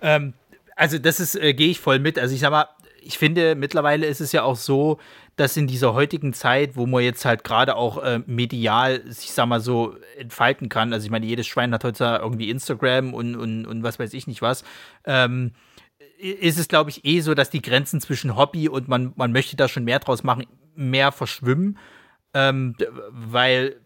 [0.00, 0.34] Ähm,
[0.74, 2.18] also das ist, äh, gehe ich voll mit.
[2.18, 2.68] Also ich sag mal,
[3.04, 4.98] ich finde, mittlerweile ist es ja auch so,
[5.36, 9.46] dass in dieser heutigen Zeit, wo man jetzt halt gerade auch äh, medial sich, sag
[9.46, 13.66] mal so, entfalten kann, also ich meine, jedes Schwein hat heute irgendwie Instagram und, und,
[13.66, 14.64] und was weiß ich nicht was,
[15.04, 15.52] ähm,
[16.18, 19.56] ist es, glaube ich, eh so, dass die Grenzen zwischen Hobby und man, man möchte
[19.56, 21.78] da schon mehr draus machen, mehr verschwimmen.
[22.34, 22.76] Ähm,
[23.10, 23.80] weil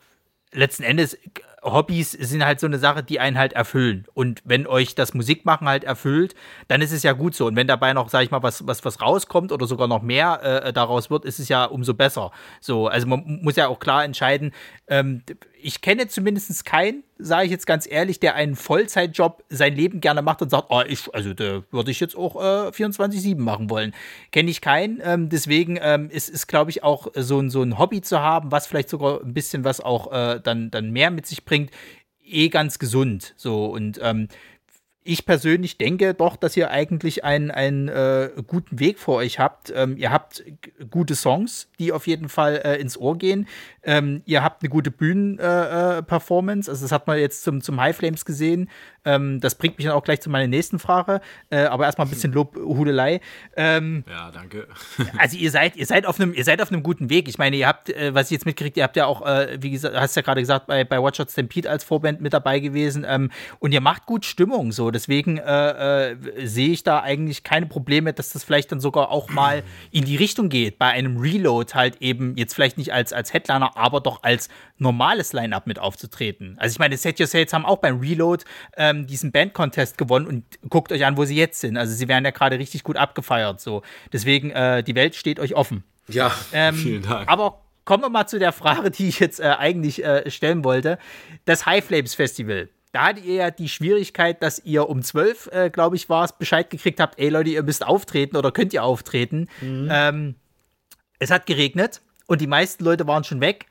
[0.53, 1.19] letzten Endes
[1.63, 4.07] Hobbys sind halt so eine Sache, die einen halt erfüllen.
[4.15, 6.35] Und wenn euch das Musikmachen halt erfüllt,
[6.69, 7.47] dann ist es ja gut so.
[7.47, 10.43] Und wenn dabei noch, sag ich mal, was, was, was rauskommt oder sogar noch mehr
[10.43, 12.31] äh, daraus wird, ist es ja umso besser.
[12.61, 14.53] So, also man muss ja auch klar entscheiden,
[14.87, 15.23] ähm,
[15.67, 20.23] ich kenne zumindest keinen, sage ich jetzt ganz ehrlich, der einen Vollzeitjob sein Leben gerne
[20.23, 23.93] macht und sagt, oh, ich, also da würde ich jetzt auch äh, 24-7 machen wollen.
[24.31, 25.01] Kenne ich keinen.
[25.03, 28.53] Ähm, deswegen ähm, ist es, glaube ich, auch so ein, so ein Hobby zu haben,
[28.53, 31.56] was vielleicht sogar ein bisschen was auch äh, dann, dann mehr mit sich bringt,
[32.25, 33.35] eh ganz gesund.
[33.37, 34.29] So und ähm,
[35.07, 39.73] ich persönlich denke doch, dass ihr eigentlich einen, einen äh, guten Weg vor euch habt.
[39.75, 40.45] Ähm, ihr habt
[40.91, 43.47] gute Songs, die auf jeden Fall äh, ins Ohr gehen.
[43.85, 46.69] Ähm, ihr habt eine gute Bühnenperformance.
[46.69, 48.69] Äh, also das hat man jetzt zum, zum High Flames gesehen.
[49.07, 51.21] Ähm, das bringt mich dann auch gleich zu meiner nächsten Frage.
[51.49, 53.21] Äh, aber erstmal ein bisschen Lobhudelei.
[53.57, 54.67] Ähm, ja, danke.
[55.19, 57.29] also ihr seid, ihr seid auf einem, ihr seid auf einem guten Weg.
[57.29, 59.71] Ich meine, ihr habt, äh, was ich jetzt mitkriegt, ihr habt ja auch, äh, wie
[59.71, 63.07] gesagt, hast ja gerade gesagt, bei, bei Watch Out Stampede als Vorband mit dabei gewesen.
[63.09, 63.31] Ähm,
[63.61, 64.73] und ihr macht gut Stimmung.
[64.73, 69.11] So, deswegen äh, äh, sehe ich da eigentlich keine Probleme, dass das vielleicht dann sogar
[69.11, 70.79] auch mal in die Richtung geht.
[70.79, 74.49] Bei einem Reload halt eben jetzt vielleicht nicht als, als Headliner, aber doch als
[74.79, 76.57] normales Line-Up mit aufzutreten.
[76.59, 78.45] Also ich meine, Set Your Sales haben auch beim Reload
[78.77, 81.77] ähm, diesen Band-Contest gewonnen und guckt euch an, wo sie jetzt sind.
[81.77, 83.61] Also sie werden ja gerade richtig gut abgefeiert.
[83.61, 83.83] So.
[84.13, 85.85] Deswegen, äh, die Welt steht euch offen.
[86.09, 87.29] Ja, ähm, vielen Dank.
[87.29, 90.99] Aber kommen wir mal zu der Frage, die ich jetzt äh, eigentlich äh, stellen wollte.
[91.45, 92.69] Das High Flames Festival.
[92.93, 96.33] Da hattet ihr ja die Schwierigkeit, dass ihr um 12, äh, glaube ich, war es,
[96.33, 99.49] Bescheid gekriegt habt, ey Leute, ihr müsst auftreten oder könnt ihr auftreten.
[99.61, 99.89] Mhm.
[99.91, 100.35] Ähm,
[101.19, 103.67] es hat geregnet und die meisten Leute waren schon weg.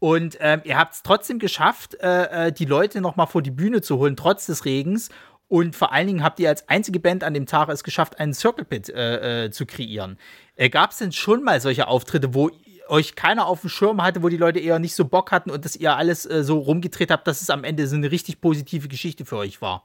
[0.00, 3.50] Und ähm, ihr habt es trotzdem geschafft, äh, äh die Leute noch mal vor die
[3.50, 5.10] Bühne zu holen, trotz des Regens.
[5.46, 8.34] Und vor allen Dingen habt ihr als einzige Band an dem Tag es geschafft, einen
[8.34, 10.16] Circle Pit äh, äh, zu kreieren.
[10.56, 12.50] Äh, Gab es denn schon mal solche Auftritte, wo
[12.88, 15.64] euch keiner auf dem Schirm hatte, wo die Leute eher nicht so Bock hatten und
[15.64, 18.88] dass ihr alles äh, so rumgedreht habt, dass es am Ende so eine richtig positive
[18.88, 19.84] Geschichte für euch war?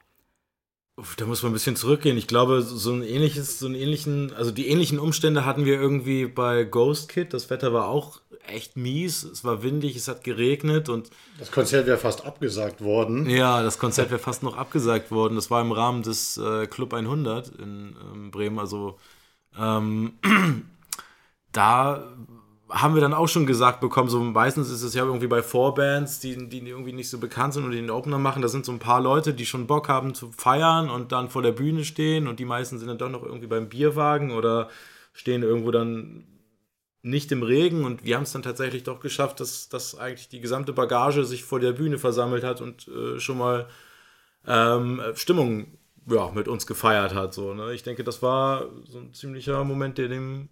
[1.18, 2.18] Da muss man ein bisschen zurückgehen.
[2.18, 6.26] Ich glaube, so ein ähnliches, so einen ähnlichen, also die ähnlichen Umstände hatten wir irgendwie
[6.26, 7.34] bei Ghost Kid.
[7.34, 9.24] Das Wetter war auch echt mies.
[9.24, 11.10] Es war windig, es hat geregnet und.
[11.40, 13.30] Das Konzert wäre fast abgesagt worden.
[13.30, 15.36] Ja, das Konzert wäre fast noch abgesagt worden.
[15.36, 18.60] Das war im Rahmen des äh, Club 100 in ähm, Bremen.
[18.60, 18.98] Also
[19.58, 20.14] ähm,
[21.52, 22.04] da
[22.70, 26.20] haben wir dann auch schon gesagt bekommen, so meistens ist es ja irgendwie bei Vorbands,
[26.20, 28.80] die, die irgendwie nicht so bekannt sind und den Opener machen, da sind so ein
[28.80, 32.40] paar Leute, die schon Bock haben zu feiern und dann vor der Bühne stehen und
[32.40, 34.70] die meisten sind dann doch noch irgendwie beim Bierwagen oder
[35.14, 36.24] stehen irgendwo dann
[37.06, 40.42] nicht im Regen und wir haben es dann tatsächlich doch geschafft, dass, dass eigentlich die
[40.42, 43.68] gesamte Bagage sich vor der Bühne versammelt hat und äh, schon mal
[44.48, 45.68] ähm, Stimmung
[46.10, 47.36] ja, mit uns gefeiert hat.
[47.36, 47.74] So, ne?
[47.74, 50.50] Ich denke, das war so ein ziemlicher Moment, der dem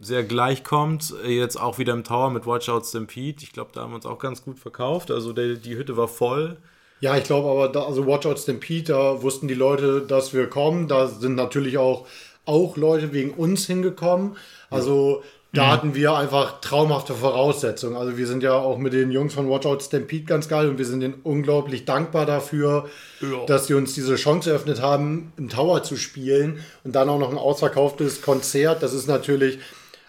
[0.00, 1.14] sehr gleich kommt.
[1.26, 3.42] Jetzt auch wieder im Tower mit Watch Out Stampede.
[3.42, 5.10] Ich glaube, da haben wir uns auch ganz gut verkauft.
[5.10, 6.56] Also der, die Hütte war voll.
[7.00, 10.48] Ja, ich glaube aber, da, also Watch Out Stampede, da wussten die Leute, dass wir
[10.48, 10.88] kommen.
[10.88, 12.06] Da sind natürlich auch,
[12.46, 14.36] auch Leute wegen uns hingekommen.
[14.70, 15.22] Also
[15.52, 15.70] da mhm.
[15.70, 17.96] hatten wir einfach traumhafte Voraussetzungen.
[17.96, 20.78] Also wir sind ja auch mit den Jungs von Watch Out Stampede ganz geil und
[20.78, 22.88] wir sind ihnen unglaublich dankbar dafür,
[23.20, 23.46] ja.
[23.46, 27.30] dass sie uns diese Chance eröffnet haben, im Tower zu spielen und dann auch noch
[27.30, 28.82] ein ausverkauftes Konzert.
[28.82, 29.58] Das ist natürlich,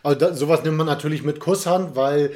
[0.03, 2.31] also da, sowas nimmt man natürlich mit Kusshand, weil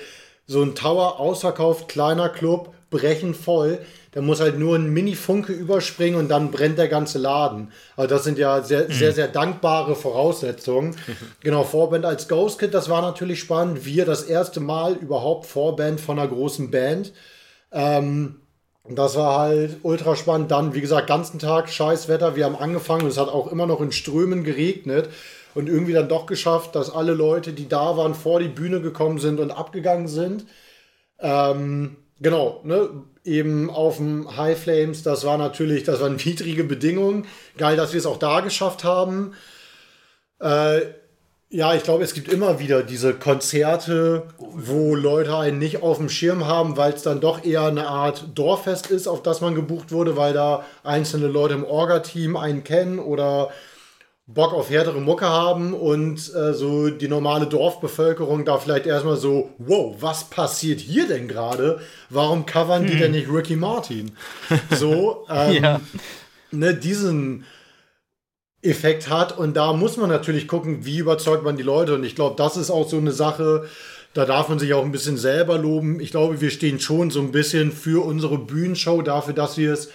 [0.47, 3.79] so ein Tower ausverkauft, kleiner Club, brechend voll.
[4.15, 7.73] Da muss halt nur ein Mini-Funke überspringen und dann brennt der ganze Laden.
[7.97, 10.95] Also das sind ja sehr, sehr, sehr dankbare Voraussetzungen.
[11.41, 13.83] genau, Vorband als Ghost Kid, das war natürlich spannend.
[13.83, 17.11] Wir das erste Mal überhaupt Vorband von einer großen Band.
[17.73, 18.35] Ähm,
[18.87, 20.49] das war halt ultra spannend.
[20.49, 22.37] Dann, wie gesagt, ganzen Tag Scheißwetter.
[22.37, 25.09] Wir haben angefangen, es hat auch immer noch in Strömen geregnet
[25.55, 29.19] und irgendwie dann doch geschafft, dass alle Leute, die da waren, vor die Bühne gekommen
[29.19, 30.45] sind und abgegangen sind.
[31.19, 32.89] Ähm, genau, ne?
[33.23, 37.25] eben auf dem High Flames, das war natürlich, das waren widrige Bedingungen.
[37.57, 39.33] Geil, dass wir es auch da geschafft haben.
[40.39, 40.81] Äh,
[41.49, 46.09] ja, ich glaube, es gibt immer wieder diese Konzerte, wo Leute einen nicht auf dem
[46.09, 49.91] Schirm haben, weil es dann doch eher eine Art Dorffest ist, auf das man gebucht
[49.91, 53.51] wurde, weil da einzelne Leute im Orga-Team einen kennen oder
[54.27, 59.51] Bock auf härtere Mucke haben und äh, so die normale Dorfbevölkerung da vielleicht erstmal so,
[59.59, 61.79] wow, was passiert hier denn gerade?
[62.09, 62.91] Warum covern hm.
[62.91, 64.13] die denn nicht Ricky Martin?
[64.71, 65.81] So, ähm, ja.
[66.51, 67.45] ne, diesen
[68.63, 69.37] Effekt hat.
[69.37, 71.93] Und da muss man natürlich gucken, wie überzeugt man die Leute.
[71.93, 73.67] Und ich glaube, das ist auch so eine Sache,
[74.15, 75.99] da darf man sich auch ein bisschen selber loben.
[75.99, 79.91] Ich glaube, wir stehen schon so ein bisschen für unsere Bühnenshow, dafür, dass wir es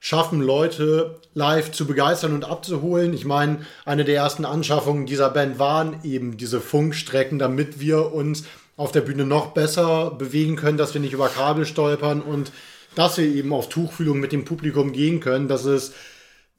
[0.00, 3.14] schaffen, Leute live zu begeistern und abzuholen.
[3.14, 8.44] Ich meine, eine der ersten Anschaffungen dieser Band waren eben diese Funkstrecken, damit wir uns
[8.76, 12.52] auf der Bühne noch besser bewegen können, dass wir nicht über Kabel stolpern und
[12.94, 15.48] dass wir eben auf Tuchfühlung mit dem Publikum gehen können.
[15.48, 15.94] Das ist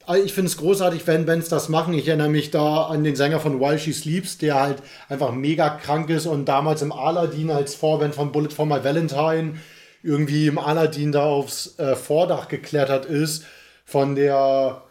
[0.06, 1.94] also ich finde es großartig, wenn Bands das machen.
[1.94, 5.68] Ich erinnere mich da an den Sänger von While She Sleeps, der halt einfach mega
[5.68, 9.60] krank ist und damals im Aladdin als Vorband von Bullet for My Valentine
[10.02, 13.44] irgendwie im Aladdin da aufs äh, Vordach geklettert ist
[13.84, 14.82] von der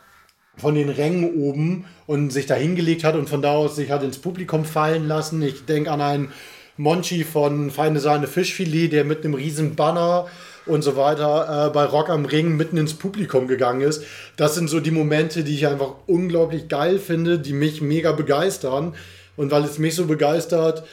[0.57, 4.03] von den Rängen oben und sich da hingelegt hat und von da aus sich hat
[4.03, 5.41] ins Publikum fallen lassen.
[5.41, 6.33] Ich denke an einen
[6.75, 10.27] Monchi von Feine Sahne Fischfilet, der mit einem riesen Banner
[10.65, 14.03] und so weiter äh, bei Rock am Ring mitten ins Publikum gegangen ist.
[14.37, 18.95] Das sind so die Momente, die ich einfach unglaublich geil finde, die mich mega begeistern.
[19.35, 20.83] Und weil es mich so begeistert,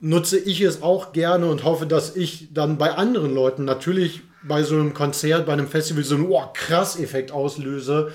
[0.00, 4.62] nutze ich es auch gerne und hoffe, dass ich dann bei anderen Leuten natürlich bei
[4.62, 8.12] so einem Konzert, bei einem Festival so einen oh, krass Effekt auslöse,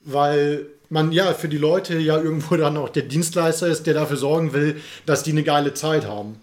[0.00, 4.16] weil man ja für die Leute ja irgendwo dann auch der Dienstleister ist, der dafür
[4.16, 6.40] sorgen will, dass die eine geile Zeit haben.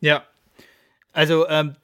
[0.00, 0.24] Ja.
[1.12, 1.76] Also ähm,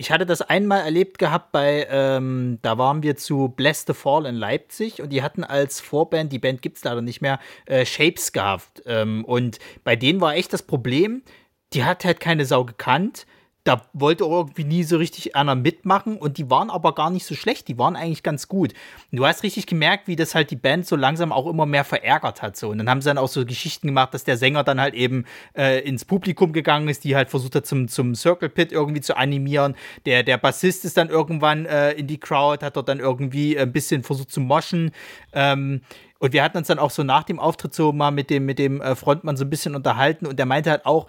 [0.00, 4.24] ich hatte das einmal erlebt gehabt bei, ähm, da waren wir zu Bless the Fall
[4.24, 7.84] in Leipzig und die hatten als Vorband, die Band gibt es leider nicht mehr, äh,
[7.84, 8.82] Shapes gehabt.
[8.86, 11.22] Ähm, und bei denen war echt das Problem,
[11.74, 13.26] die hat halt keine Sau gekannt
[13.64, 17.34] da wollte irgendwie nie so richtig einer mitmachen und die waren aber gar nicht so
[17.34, 18.72] schlecht, die waren eigentlich ganz gut.
[19.12, 21.84] Und du hast richtig gemerkt, wie das halt die Band so langsam auch immer mehr
[21.84, 22.56] verärgert hat.
[22.56, 22.70] So.
[22.70, 25.26] Und dann haben sie dann auch so Geschichten gemacht, dass der Sänger dann halt eben
[25.54, 29.16] äh, ins Publikum gegangen ist, die halt versucht hat, zum, zum Circle Pit irgendwie zu
[29.16, 29.76] animieren.
[30.06, 33.72] Der, der Bassist ist dann irgendwann äh, in die Crowd, hat dort dann irgendwie ein
[33.72, 34.92] bisschen versucht zu moschen.
[35.34, 35.82] Ähm,
[36.18, 38.58] und wir hatten uns dann auch so nach dem Auftritt so mal mit dem, mit
[38.58, 41.06] dem äh, Frontmann so ein bisschen unterhalten und der meinte halt auch,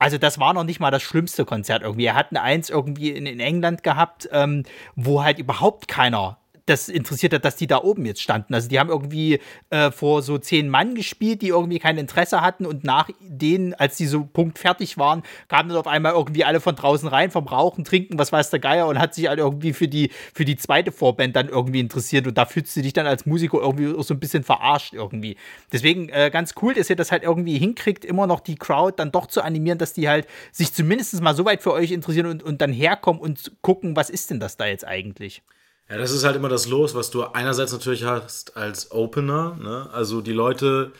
[0.00, 2.06] also das war noch nicht mal das schlimmste Konzert irgendwie.
[2.06, 4.64] Er hat eins irgendwie in, in England gehabt, ähm,
[4.96, 6.39] wo halt überhaupt keiner
[6.70, 8.54] das interessiert hat, dass die da oben jetzt standen.
[8.54, 9.40] Also die haben irgendwie
[9.70, 13.96] äh, vor so zehn Mann gespielt, die irgendwie kein Interesse hatten und nach denen, als
[13.96, 17.84] die so punktfertig waren, kamen dann auf einmal irgendwie alle von draußen rein, vom Rauchen,
[17.84, 20.92] Trinken, was weiß der Geier und hat sich halt irgendwie für die, für die zweite
[20.92, 24.20] Vorband dann irgendwie interessiert und da fühlst du dich dann als Musiker irgendwie so ein
[24.20, 25.36] bisschen verarscht irgendwie.
[25.72, 29.10] Deswegen äh, ganz cool, dass ihr das halt irgendwie hinkriegt, immer noch die Crowd dann
[29.10, 32.42] doch zu animieren, dass die halt sich zumindest mal so weit für euch interessieren und,
[32.42, 35.42] und dann herkommen und gucken, was ist denn das da jetzt eigentlich?
[35.90, 39.56] Ja, das ist halt immer das Los, was du einerseits natürlich hast als Opener.
[39.60, 39.90] Ne?
[39.92, 40.92] Also die Leute,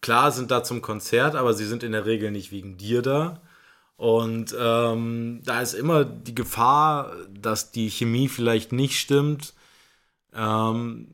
[0.00, 3.42] klar, sind da zum Konzert, aber sie sind in der Regel nicht wegen dir da.
[3.96, 9.52] Und ähm, da ist immer die Gefahr, dass die Chemie vielleicht nicht stimmt.
[10.34, 11.08] Ähm,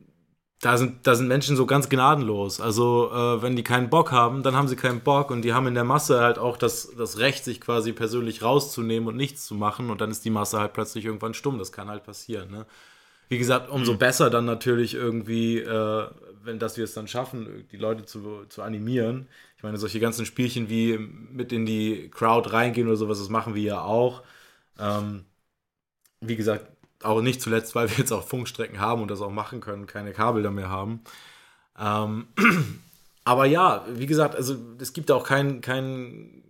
[0.61, 2.61] da sind, da sind Menschen so ganz gnadenlos.
[2.61, 5.67] Also, äh, wenn die keinen Bock haben, dann haben sie keinen Bock und die haben
[5.67, 9.55] in der Masse halt auch das, das Recht, sich quasi persönlich rauszunehmen und nichts zu
[9.55, 11.59] machen und dann ist die Masse halt plötzlich irgendwann stumm.
[11.59, 12.51] Das kann halt passieren.
[12.51, 12.65] Ne?
[13.29, 13.97] Wie gesagt, umso mhm.
[13.97, 16.07] besser dann natürlich irgendwie, äh,
[16.43, 19.27] wenn dass wir es dann schaffen, die Leute zu, zu animieren.
[19.57, 23.55] Ich meine, solche ganzen Spielchen wie mit in die Crowd reingehen oder sowas, das machen
[23.55, 24.23] wir ja auch.
[24.79, 25.25] Ähm,
[26.21, 26.67] wie gesagt,
[27.03, 30.13] auch nicht zuletzt, weil wir jetzt auch Funkstrecken haben und das auch machen können, keine
[30.13, 31.01] Kabel da mehr haben.
[31.77, 32.27] Ähm,
[33.23, 36.43] aber ja, wie gesagt, also es gibt auch kein, kein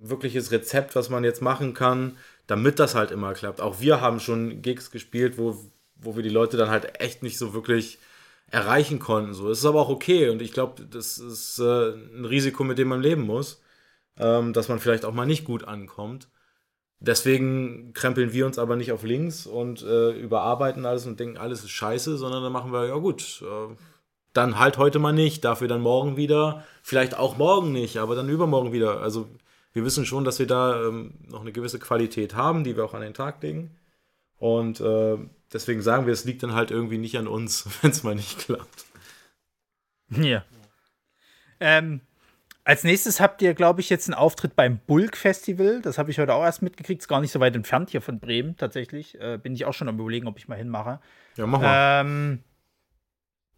[0.00, 3.60] wirkliches Rezept, was man jetzt machen kann, damit das halt immer klappt.
[3.60, 5.56] Auch wir haben schon Gigs gespielt, wo
[6.00, 7.98] wo wir die Leute dann halt echt nicht so wirklich
[8.50, 9.34] erreichen konnten.
[9.34, 12.78] So, es ist aber auch okay und ich glaube, das ist äh, ein Risiko, mit
[12.78, 13.62] dem man leben muss,
[14.18, 16.28] ähm, dass man vielleicht auch mal nicht gut ankommt.
[17.00, 21.64] deswegen krempeln wir uns aber nicht auf links und äh, überarbeiten alles und denken, alles
[21.64, 23.74] ist scheiße, sondern dann machen wir, ja gut, äh,
[24.32, 28.28] dann halt heute mal nicht, dafür dann morgen wieder, vielleicht auch morgen nicht, aber dann
[28.28, 29.00] übermorgen wieder.
[29.00, 29.28] Also
[29.72, 32.94] wir wissen schon, dass wir da ähm, noch eine gewisse Qualität haben, die wir auch
[32.94, 33.76] an den Tag legen.
[34.38, 35.18] Und äh,
[35.52, 38.38] deswegen sagen wir, es liegt dann halt irgendwie nicht an uns, wenn es mal nicht
[38.38, 38.86] klappt.
[40.10, 40.44] Ja.
[41.60, 42.00] Ähm,
[42.64, 45.80] als nächstes habt ihr, glaube ich, jetzt einen Auftritt beim Bulk Festival.
[45.80, 47.02] Das habe ich heute auch erst mitgekriegt.
[47.02, 49.18] Ist gar nicht so weit entfernt hier von Bremen, tatsächlich.
[49.20, 51.00] Äh, bin ich auch schon am Überlegen, ob ich mal hinmache.
[51.36, 52.00] Ja, mach mal.
[52.02, 52.40] Ähm,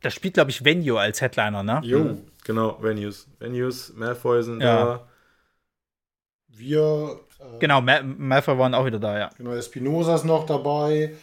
[0.01, 1.81] da spielt, glaube ich, Venue als Headliner, ne?
[1.83, 2.23] Jo, mhm.
[2.45, 3.29] genau, Venues.
[3.39, 4.85] Venues, Malfoy sind ja.
[4.85, 5.09] da.
[6.49, 7.21] Wir.
[7.41, 9.31] Äh, genau, Mal Malfoy waren auch wieder da, ja.
[9.37, 11.15] Genau, Espinosa ist noch dabei.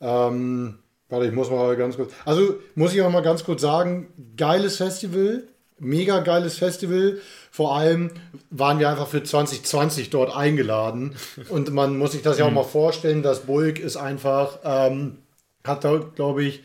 [0.00, 0.78] Ähm,
[1.08, 2.12] warte, ich muss mal ganz kurz.
[2.24, 5.44] Also, muss ich auch mal ganz kurz sagen: geiles Festival.
[5.80, 7.18] Mega geiles Festival.
[7.52, 8.10] Vor allem
[8.50, 11.14] waren wir einfach für 2020 dort eingeladen.
[11.50, 12.56] Und man muss sich das ja auch mhm.
[12.56, 15.18] mal vorstellen: Das Bulk ist einfach, ähm,
[15.64, 16.62] hat da, glaube ich,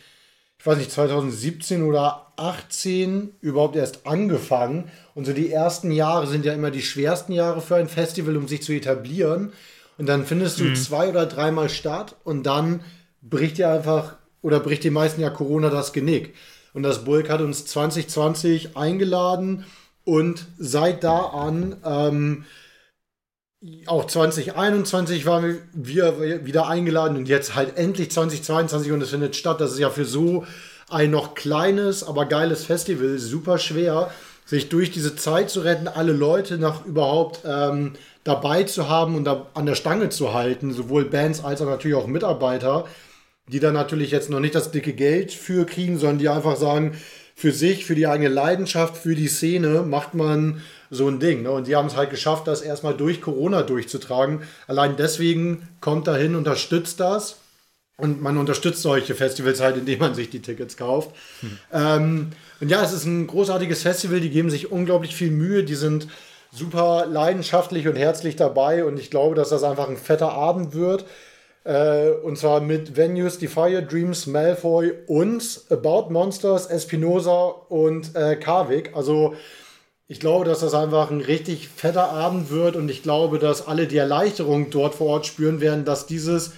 [0.63, 4.89] ich weiß nicht, 2017 oder 18 überhaupt erst angefangen.
[5.13, 8.47] Und so die ersten Jahre sind ja immer die schwersten Jahre für ein Festival, um
[8.47, 9.51] sich zu etablieren.
[9.97, 10.75] Und dann findest du mhm.
[10.75, 12.79] zwei oder dreimal statt und dann
[13.23, 16.35] bricht dir einfach oder bricht die meisten ja Corona das Genick.
[16.73, 19.65] Und das Bulk hat uns 2020 eingeladen
[20.05, 22.45] und seit da an ähm,
[23.85, 29.61] auch 2021 waren wir wieder eingeladen und jetzt halt endlich 2022 und es findet statt.
[29.61, 30.45] Das ist ja für so
[30.89, 34.11] ein noch kleines, aber geiles Festival super schwer,
[34.45, 37.93] sich durch diese Zeit zu retten, alle Leute noch überhaupt ähm,
[38.25, 41.95] dabei zu haben und da an der Stange zu halten, sowohl Bands als auch natürlich
[41.95, 42.85] auch Mitarbeiter,
[43.47, 46.97] die da natürlich jetzt noch nicht das dicke Geld für kriegen, sondern die einfach sagen,
[47.35, 51.43] für sich, für die eigene Leidenschaft, für die Szene macht man so ein Ding.
[51.43, 51.51] Ne?
[51.51, 54.43] Und die haben es halt geschafft, das erstmal durch Corona durchzutragen.
[54.67, 57.37] Allein deswegen kommt da hin, unterstützt das.
[57.97, 61.15] Und man unterstützt solche Festivals halt, indem man sich die Tickets kauft.
[61.41, 61.59] Hm.
[61.71, 62.29] Ähm,
[62.59, 64.19] und ja, es ist ein großartiges Festival.
[64.19, 65.63] Die geben sich unglaublich viel Mühe.
[65.63, 66.07] Die sind
[66.51, 68.85] super leidenschaftlich und herzlich dabei.
[68.85, 71.05] Und ich glaube, dass das einfach ein fetter Abend wird.
[71.63, 78.35] Äh, und zwar mit Venues, die Fire Dreams, Malfoy und About Monsters, Espinosa und äh,
[78.35, 78.95] Karvik.
[78.95, 79.35] Also
[80.07, 83.87] ich glaube, dass das einfach ein richtig fetter Abend wird und ich glaube, dass alle
[83.87, 86.53] die Erleichterung dort vor Ort spüren werden, dass dieses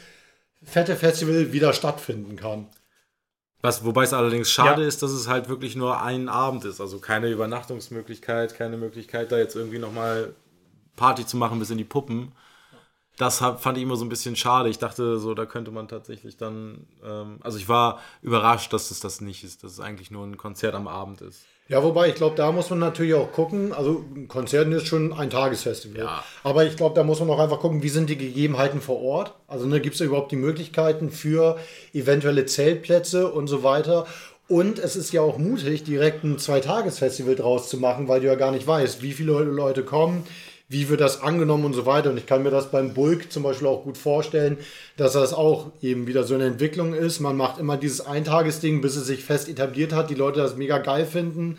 [0.64, 2.68] fette Festival wieder stattfinden kann.
[3.62, 4.88] Was, wobei es allerdings schade ja.
[4.88, 6.82] ist, dass es halt wirklich nur ein Abend ist.
[6.82, 10.34] Also keine Übernachtungsmöglichkeit, keine Möglichkeit, da jetzt irgendwie nochmal
[10.96, 12.32] Party zu machen bis in die Puppen.
[13.18, 14.70] Das fand ich immer so ein bisschen schade.
[14.70, 16.86] Ich dachte so, da könnte man tatsächlich dann.
[17.04, 20.38] Ähm, also ich war überrascht, dass es das nicht ist, dass es eigentlich nur ein
[20.38, 21.46] Konzert am Abend ist.
[21.68, 23.74] Ja, wobei ich glaube, da muss man natürlich auch gucken.
[23.74, 26.04] Also Konzerten ist schon ein Tagesfestival.
[26.04, 26.24] Ja.
[26.44, 29.34] Aber ich glaube, da muss man auch einfach gucken, wie sind die Gegebenheiten vor Ort.
[29.48, 31.58] Also ne, gibt es überhaupt die Möglichkeiten für
[31.92, 34.06] eventuelle Zeltplätze und so weiter.
[34.48, 38.36] Und es ist ja auch mutig, direkt ein Zweitagesfestival draus zu machen, weil du ja
[38.36, 40.24] gar nicht weißt, wie viele Leute kommen,
[40.68, 42.10] wie wird das angenommen und so weiter.
[42.10, 44.58] Und ich kann mir das beim Bulk zum Beispiel auch gut vorstellen,
[44.98, 47.20] dass das auch eben wieder so eine Entwicklung ist.
[47.20, 50.80] Man macht immer dieses Eintagesding, bis es sich fest etabliert hat, die Leute das mega
[50.80, 51.58] geil finden.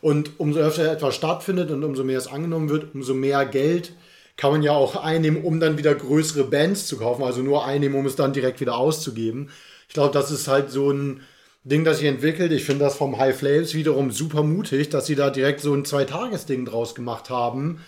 [0.00, 3.92] Und umso öfter etwas stattfindet und umso mehr es angenommen wird, umso mehr Geld
[4.36, 7.24] kann man ja auch einnehmen, um dann wieder größere Bands zu kaufen.
[7.24, 9.50] Also nur einnehmen, um es dann direkt wieder auszugeben.
[9.88, 11.20] Ich glaube, das ist halt so ein
[11.64, 12.52] Ding, das sich entwickelt.
[12.52, 15.84] Ich finde das vom High Flames wiederum super mutig, dass sie da direkt so ein
[15.84, 17.80] Zweitagesding draus gemacht haben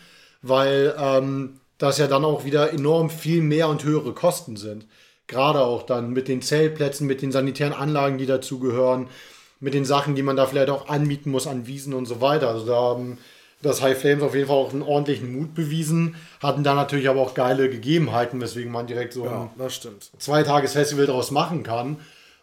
[0.43, 4.87] weil ähm, das ja dann auch wieder enorm viel mehr und höhere Kosten sind.
[5.27, 9.09] Gerade auch dann mit den Zeltplätzen, mit den sanitären Anlagen, die dazugehören,
[9.61, 12.49] mit den Sachen, die man da vielleicht auch anmieten muss an Wiesen und so weiter.
[12.49, 13.19] Also da haben
[13.63, 17.21] das High Flames auf jeden Fall auch einen ordentlichen Mut bewiesen, hatten da natürlich aber
[17.21, 19.71] auch geile Gegebenheiten, weswegen man direkt so ja, ein
[20.19, 21.97] Zweitagesfestival daraus machen kann.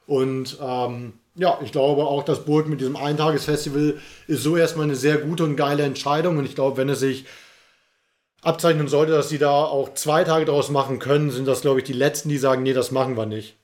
[0.07, 4.95] Und ähm, ja, ich glaube auch, dass Burg mit diesem Eintagesfestival ist so erstmal eine
[4.95, 6.37] sehr gute und geile Entscheidung.
[6.37, 7.25] Und ich glaube, wenn es sich
[8.45, 11.85] abzeichnen sollte, dass sie da auch zwei Tage draus machen können, sind das, glaube ich,
[11.85, 13.57] die letzten, die sagen, nee, das machen wir nicht.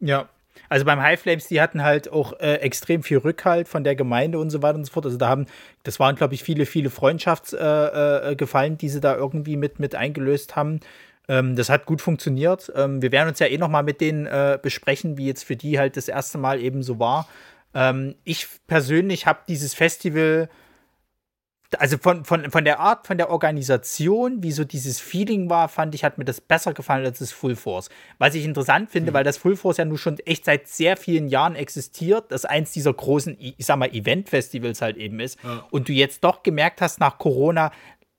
[0.00, 0.28] Ja.
[0.68, 4.38] Also beim High Flames, die hatten halt auch äh, extrem viel Rückhalt von der Gemeinde
[4.38, 5.06] und so weiter und so fort.
[5.06, 5.46] Also da haben,
[5.82, 9.94] das waren, glaube ich, viele, viele Freundschaftsgefallen, äh, äh, die sie da irgendwie mit, mit
[9.94, 10.80] eingelöst haben.
[11.28, 12.72] Ähm, das hat gut funktioniert.
[12.74, 15.78] Ähm, wir werden uns ja eh nochmal mit denen äh, besprechen, wie jetzt für die
[15.78, 17.28] halt das erste Mal eben so war.
[17.74, 20.48] Ähm, ich persönlich habe dieses Festival
[21.78, 25.94] also von, von, von der Art, von der Organisation, wie so dieses Feeling war, fand
[25.94, 27.88] ich, hat mir das besser gefallen als das Full Force.
[28.18, 29.14] Was ich interessant finde, mhm.
[29.14, 32.72] weil das Full Force ja nun schon echt seit sehr vielen Jahren existiert, das eins
[32.72, 35.38] dieser großen, ich sag mal, Event-Festivals halt eben ist.
[35.42, 35.66] Ja.
[35.70, 37.72] Und du jetzt doch gemerkt hast nach Corona,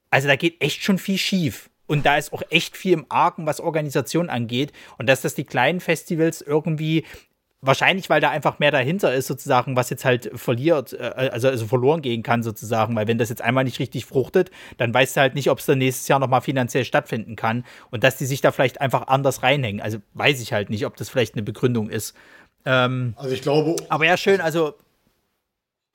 [0.09, 1.69] also da geht echt schon viel schief.
[1.87, 4.73] Und da ist auch echt viel im Argen, was Organisation angeht.
[4.97, 7.05] Und dass das die kleinen Festivals irgendwie
[7.61, 11.65] Wahrscheinlich, weil da einfach mehr dahinter ist, sozusagen, was jetzt halt verliert, äh, also, also
[11.65, 12.95] verloren gehen kann, sozusagen.
[12.95, 15.65] Weil wenn das jetzt einmal nicht richtig fruchtet, dann weißt du halt nicht, ob es
[15.65, 17.65] dann nächstes Jahr nochmal finanziell stattfinden kann.
[17.89, 19.81] Und dass die sich da vielleicht einfach anders reinhängen.
[19.81, 22.13] Also weiß ich halt nicht, ob das vielleicht eine Begründung ist.
[22.63, 23.75] Ähm, also ich glaube.
[23.89, 24.75] Aber ja, schön, also.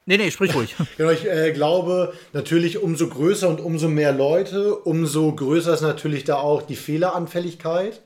[0.05, 0.75] Nee, nee, sprich ruhig.
[0.97, 6.25] genau, ich äh, glaube, natürlich umso größer und umso mehr Leute, umso größer ist natürlich
[6.25, 8.03] da auch die Fehleranfälligkeit.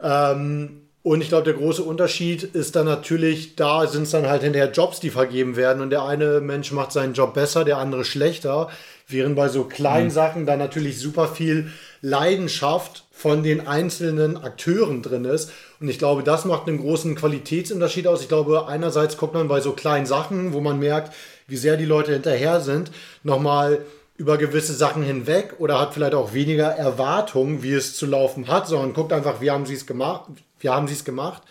[0.00, 4.42] Ähm, und ich glaube, der große Unterschied ist dann natürlich, da sind es dann halt
[4.42, 5.82] hinterher Jobs, die vergeben werden.
[5.82, 8.70] Und der eine Mensch macht seinen Job besser, der andere schlechter.
[9.06, 10.12] Während bei so kleinen mhm.
[10.12, 15.52] Sachen dann natürlich super viel Leidenschaft von den einzelnen Akteuren drin ist.
[15.78, 18.22] Und ich glaube, das macht einen großen Qualitätsunterschied aus.
[18.22, 21.14] Ich glaube, einerseits guckt man bei so kleinen Sachen, wo man merkt,
[21.46, 22.90] wie sehr die Leute hinterher sind,
[23.22, 23.80] nochmal
[24.16, 28.68] über gewisse Sachen hinweg oder hat vielleicht auch weniger Erwartungen, wie es zu laufen hat,
[28.68, 31.42] sondern guckt einfach, wie haben sie es gemacht, wie haben sie es gemacht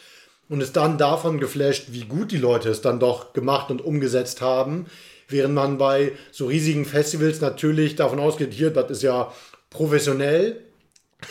[0.50, 4.42] und ist dann davon geflasht, wie gut die Leute es dann doch gemacht und umgesetzt
[4.42, 4.86] haben.
[5.28, 9.32] Während man bei so riesigen Festivals natürlich davon ausgeht, hier, das ist ja
[9.70, 10.62] professionell,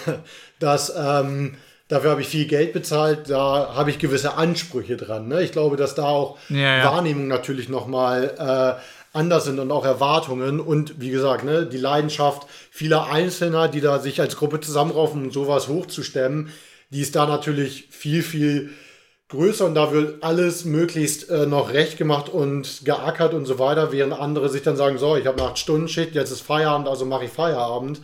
[0.59, 1.55] dass ähm,
[1.89, 5.29] dafür habe ich viel Geld bezahlt, da habe ich gewisse Ansprüche dran.
[5.29, 5.43] Ne?
[5.43, 6.85] Ich glaube, dass da auch ja, ja.
[6.85, 12.47] Wahrnehmung natürlich nochmal äh, anders sind und auch Erwartungen und wie gesagt, ne, die Leidenschaft
[12.71, 16.51] vieler Einzelner, die da sich als Gruppe zusammenraufen, um sowas hochzustemmen,
[16.91, 18.71] die ist da natürlich viel, viel
[19.29, 23.93] größer und da wird alles möglichst äh, noch recht gemacht und geackert und so weiter,
[23.93, 27.07] während andere sich dann sagen, so, ich habe 8 Stunden Schicht, jetzt ist Feierabend, also
[27.07, 28.01] mache ich Feierabend.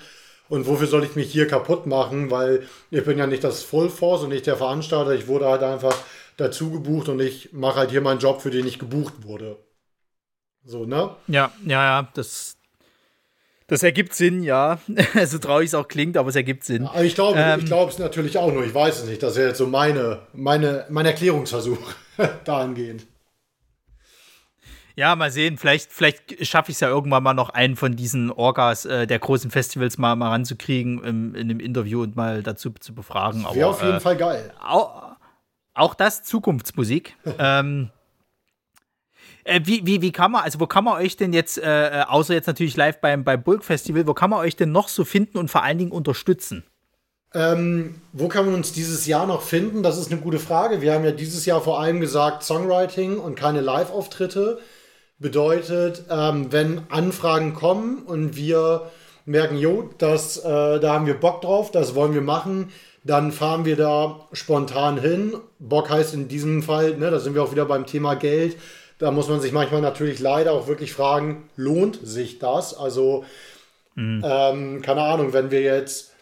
[0.49, 2.31] Und wofür soll ich mich hier kaputt machen?
[2.31, 5.13] Weil ich bin ja nicht das Full Force und nicht der Veranstalter.
[5.13, 5.95] Ich wurde halt einfach
[6.39, 9.59] dazu gebucht und ich mache halt hier meinen Job, für den ich gebucht wurde.
[10.69, 11.17] So, ne?
[11.29, 12.59] Ja, ja, ja, das,
[13.69, 14.79] das ergibt Sinn, ja.
[15.25, 16.85] so traurig es auch klingt, aber es ergibt Sinn.
[16.85, 18.67] Ja, ich glaube ähm, ich glaube es natürlich auch nur.
[18.67, 19.23] Ich weiß es nicht.
[19.23, 21.79] Das wäre jetzt so meine, meine, mein Erklärungsversuch
[22.45, 23.07] dahingehend.
[24.95, 25.57] Ja, mal sehen.
[25.57, 29.21] Vielleicht, vielleicht schaffe ich es ja irgendwann mal noch einen von diesen Orgas äh, der
[29.21, 33.47] großen Festivals mal, mal ranzukriegen im, in einem Interview und mal dazu zu befragen.
[33.55, 34.53] Wäre auf jeden äh, Fall geil.
[34.63, 35.17] Auch,
[35.73, 37.17] auch das Zukunftsmusik.
[37.39, 37.91] ähm,
[39.49, 42.03] äh, wie, wie, wie kann man, also wo kann man euch denn jetzt, äh, äh,
[42.03, 45.05] außer jetzt natürlich live beim, beim Bulk Festival, wo kann man euch denn noch so
[45.05, 46.65] finden und vor allen Dingen unterstützen?
[47.35, 49.83] Ähm, wo kann man uns dieses Jahr noch finden?
[49.83, 50.81] Das ist eine gute Frage.
[50.81, 54.59] Wir haben ja dieses Jahr vor allem gesagt Songwriting und keine Live-Auftritte.
[55.19, 58.91] Bedeutet, ähm, wenn Anfragen kommen und wir
[59.27, 62.71] merken, jo, das, äh, da haben wir Bock drauf, das wollen wir machen,
[63.05, 65.35] dann fahren wir da spontan hin.
[65.59, 68.57] Bock heißt in diesem Fall, ne, da sind wir auch wieder beim Thema Geld,
[68.99, 72.77] da muss man sich manchmal natürlich leider auch wirklich fragen, lohnt sich das?
[72.77, 73.25] Also,
[73.95, 74.23] mhm.
[74.25, 76.13] ähm, keine Ahnung, wenn wir jetzt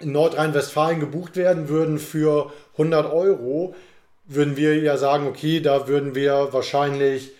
[0.00, 3.74] in Nordrhein-Westfalen gebucht werden würden für 100 Euro,
[4.24, 7.32] würden wir ja sagen, okay, da würden wir wahrscheinlich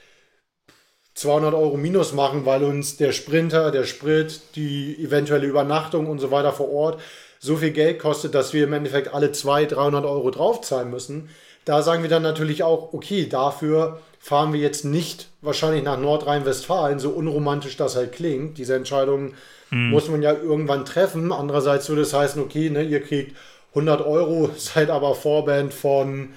[1.15, 6.31] 200 Euro minus machen, weil uns der Sprinter, der Sprit, die eventuelle Übernachtung und so
[6.31, 7.01] weiter vor Ort
[7.41, 11.31] so viel Geld kostet, dass wir im Endeffekt alle 200, 300 Euro draufzahlen müssen.
[11.65, 16.99] Da sagen wir dann natürlich auch, okay, dafür fahren wir jetzt nicht wahrscheinlich nach Nordrhein-Westfalen,
[16.99, 18.59] so unromantisch das halt klingt.
[18.59, 19.35] Diese Entscheidung
[19.71, 19.91] hm.
[19.91, 21.33] muss man ja irgendwann treffen.
[21.33, 23.37] Andererseits würde es heißen, okay, ne, ihr kriegt
[23.71, 26.31] 100 Euro, seid aber Vorband von,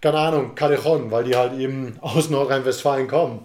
[0.00, 3.44] keine Ahnung, Callejon, weil die halt eben aus Nordrhein-Westfalen kommen.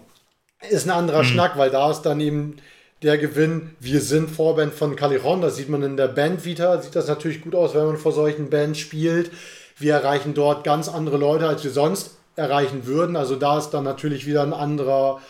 [0.68, 1.26] Ist ein anderer hm.
[1.26, 2.56] Schnack, weil da ist dann eben
[3.02, 6.96] der Gewinn, wir sind Vorband von Callejon, das sieht man in der Band wieder, sieht
[6.96, 9.30] das natürlich gut aus, wenn man vor solchen Bands spielt.
[9.76, 13.16] Wir erreichen dort ganz andere Leute, als wir sonst erreichen würden.
[13.16, 15.20] Also da ist dann natürlich wieder ein anderer,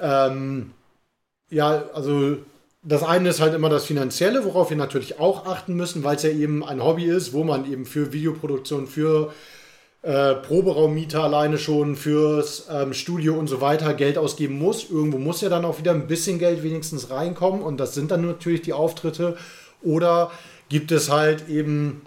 [0.00, 0.70] ähm,
[1.50, 2.38] ja, also
[2.82, 6.22] das eine ist halt immer das Finanzielle, worauf wir natürlich auch achten müssen, weil es
[6.22, 9.32] ja eben ein Hobby ist, wo man eben für Videoproduktion, für
[10.02, 14.88] äh, Proberaummieter alleine schon, fürs ähm, Studio und so weiter Geld ausgeben muss.
[14.88, 18.24] Irgendwo muss ja dann auch wieder ein bisschen Geld wenigstens reinkommen und das sind dann
[18.24, 19.36] natürlich die Auftritte.
[19.82, 20.30] Oder
[20.68, 22.02] gibt es halt eben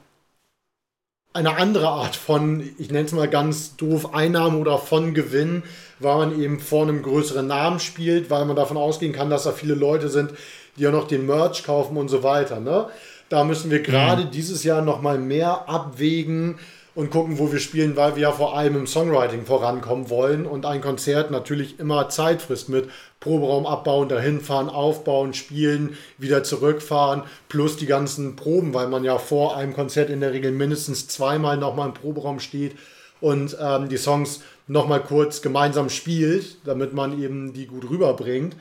[1.39, 5.63] eine andere Art von, ich nenne es mal ganz doof, Einnahme oder von Gewinn,
[5.99, 9.51] weil man eben vor einem größeren Namen spielt, weil man davon ausgehen kann, dass da
[9.51, 10.31] viele Leute sind,
[10.77, 12.59] die ja noch den Merch kaufen und so weiter.
[12.59, 12.87] Ne?
[13.29, 14.31] Da müssen wir gerade mhm.
[14.31, 16.59] dieses Jahr nochmal mehr abwägen
[16.99, 20.65] und gucken, wo wir spielen, weil wir ja vor allem im Songwriting vorankommen wollen und
[20.65, 22.89] ein Konzert natürlich immer Zeit frisst mit
[23.21, 29.17] Proberaum abbauen, dahin fahren, aufbauen, spielen, wieder zurückfahren, plus die ganzen Proben, weil man ja
[29.17, 32.75] vor einem Konzert in der Regel mindestens zweimal nochmal im Proberaum steht
[33.21, 38.57] und ähm, die Songs nochmal kurz gemeinsam spielt, damit man eben die gut rüberbringt.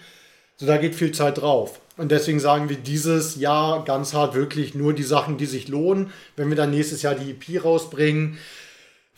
[0.58, 1.80] So, da geht viel Zeit drauf.
[1.98, 6.12] Und deswegen sagen wir dieses Jahr ganz hart wirklich nur die Sachen, die sich lohnen.
[6.36, 8.38] Wenn wir dann nächstes Jahr die EP rausbringen,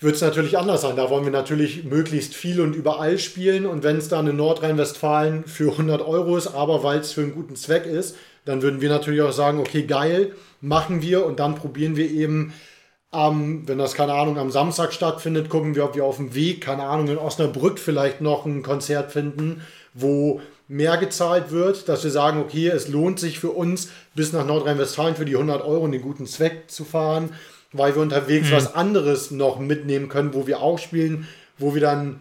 [0.00, 0.96] wird es natürlich anders sein.
[0.96, 3.66] Da wollen wir natürlich möglichst viel und überall spielen.
[3.66, 7.34] Und wenn es dann in Nordrhein-Westfalen für 100 Euro ist, aber weil es für einen
[7.34, 8.16] guten Zweck ist,
[8.46, 12.54] dann würden wir natürlich auch sagen, okay, geil, machen wir und dann probieren wir eben
[13.10, 16.62] am, wenn das keine Ahnung am Samstag stattfindet, gucken wir, ob wir auf dem Weg,
[16.62, 19.62] keine Ahnung, in Osnabrück vielleicht noch ein Konzert finden,
[19.92, 20.40] wo
[20.70, 25.16] mehr gezahlt wird, dass wir sagen, okay, es lohnt sich für uns, bis nach Nordrhein-Westfalen
[25.16, 27.30] für die 100 Euro in den guten Zweck zu fahren,
[27.72, 28.54] weil wir unterwegs mhm.
[28.54, 31.26] was anderes noch mitnehmen können, wo wir auch spielen,
[31.58, 32.20] wo wir dann,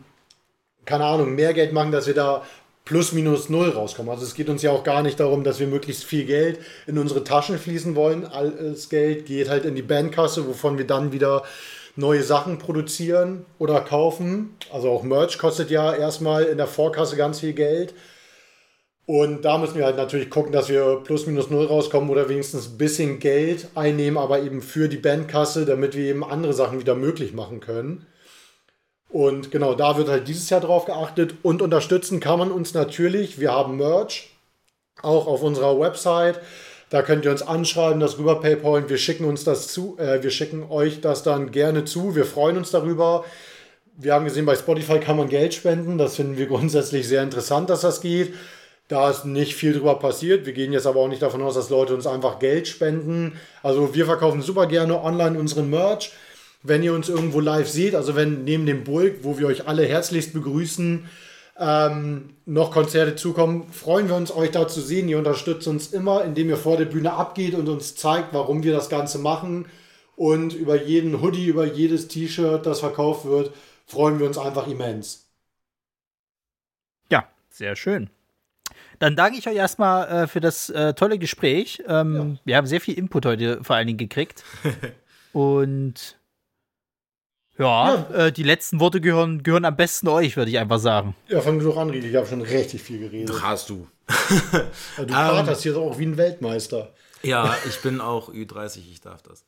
[0.86, 2.44] keine Ahnung, mehr Geld machen, dass wir da
[2.86, 4.10] plus minus null rauskommen.
[4.12, 6.98] Also es geht uns ja auch gar nicht darum, dass wir möglichst viel Geld in
[6.98, 8.26] unsere Taschen fließen wollen.
[8.26, 11.44] Alles Geld geht halt in die Bandkasse, wovon wir dann wieder
[11.96, 14.56] neue Sachen produzieren oder kaufen.
[14.74, 17.94] Also auch Merch kostet ja erstmal in der Vorkasse ganz viel Geld.
[19.10, 22.68] Und da müssen wir halt natürlich gucken, dass wir plus minus null rauskommen oder wenigstens
[22.68, 26.94] ein bisschen Geld einnehmen, aber eben für die Bandkasse, damit wir eben andere Sachen wieder
[26.94, 28.06] möglich machen können.
[29.10, 31.34] Und genau, da wird halt dieses Jahr drauf geachtet.
[31.42, 33.40] Und unterstützen kann man uns natürlich.
[33.40, 34.30] Wir haben Merch,
[35.02, 36.40] auch auf unserer Website.
[36.92, 38.92] Da könnt ihr uns anschreiben, das rüber PayPal.
[38.92, 39.98] Wir schicken uns das zu.
[39.98, 42.16] Äh, wir schicken euch das dann gerne zu.
[42.16, 43.26] Wir freuen uns darüber.
[43.98, 45.98] Wir haben gesehen, bei Spotify kann man Geld spenden.
[45.98, 48.36] Das finden wir grundsätzlich sehr interessant, dass das geht.
[48.90, 50.48] Da ist nicht viel drüber passiert.
[50.48, 53.34] Wir gehen jetzt aber auch nicht davon aus, dass Leute uns einfach Geld spenden.
[53.62, 56.12] Also wir verkaufen super gerne online unseren Merch.
[56.64, 59.86] Wenn ihr uns irgendwo live seht, also wenn neben dem Bulk, wo wir euch alle
[59.86, 61.08] herzlichst begrüßen,
[61.60, 65.08] ähm, noch Konzerte zukommen, freuen wir uns, euch da zu sehen.
[65.08, 68.74] Ihr unterstützt uns immer, indem ihr vor der Bühne abgeht und uns zeigt, warum wir
[68.74, 69.68] das Ganze machen.
[70.16, 73.54] Und über jeden Hoodie, über jedes T-Shirt, das verkauft wird,
[73.86, 75.28] freuen wir uns einfach immens.
[77.12, 78.10] Ja, sehr schön.
[79.00, 81.82] Dann danke ich euch erstmal äh, für das äh, tolle Gespräch.
[81.88, 82.40] Ähm, ja.
[82.46, 84.44] Wir haben sehr viel Input heute vor allen Dingen gekriegt.
[85.34, 86.18] Und
[87.58, 88.28] ja, ja.
[88.28, 91.16] Äh, die letzten Worte gehören, gehören am besten euch, würde ich einfach sagen.
[91.28, 92.08] Ja, fang du doch an, Riedi.
[92.10, 93.30] Ich habe schon richtig viel geredet.
[93.30, 93.88] Doch hast du.
[94.98, 96.94] ja, du katerst um, hier auch wie ein Weltmeister.
[97.22, 99.46] Ja, ich bin auch Ü30, ich darf das.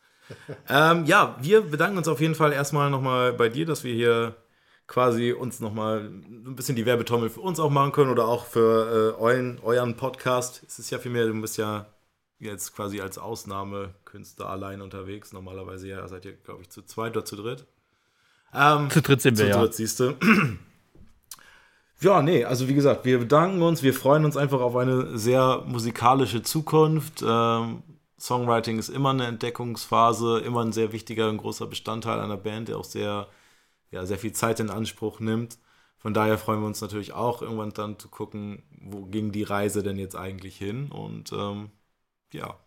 [0.70, 4.36] ähm, ja, wir bedanken uns auf jeden Fall erstmal nochmal bei dir, dass wir hier
[4.92, 9.16] quasi uns nochmal ein bisschen die Werbetommel für uns auch machen können oder auch für
[9.18, 10.64] äh, euren, euren Podcast.
[10.68, 11.86] Es ist ja vielmehr, du bist ja
[12.40, 15.32] jetzt quasi als Ausnahmekünstler allein unterwegs.
[15.32, 17.66] Normalerweise ja seid ihr, glaube ich, zu zweit oder zu dritt.
[18.54, 20.18] Ähm, zu dritt sind wir, zu dritt, siehst du.
[22.02, 25.64] Ja, nee, also wie gesagt, wir bedanken uns, wir freuen uns einfach auf eine sehr
[25.68, 27.24] musikalische Zukunft.
[27.26, 27.84] Ähm,
[28.20, 32.78] Songwriting ist immer eine Entdeckungsphase, immer ein sehr wichtiger und großer Bestandteil einer Band, der
[32.78, 33.28] auch sehr
[33.92, 35.58] ja, sehr viel Zeit in Anspruch nimmt.
[35.98, 39.84] Von daher freuen wir uns natürlich auch, irgendwann dann zu gucken, wo ging die Reise
[39.84, 40.90] denn jetzt eigentlich hin.
[40.92, 41.70] Und ähm,
[42.34, 42.58] ja.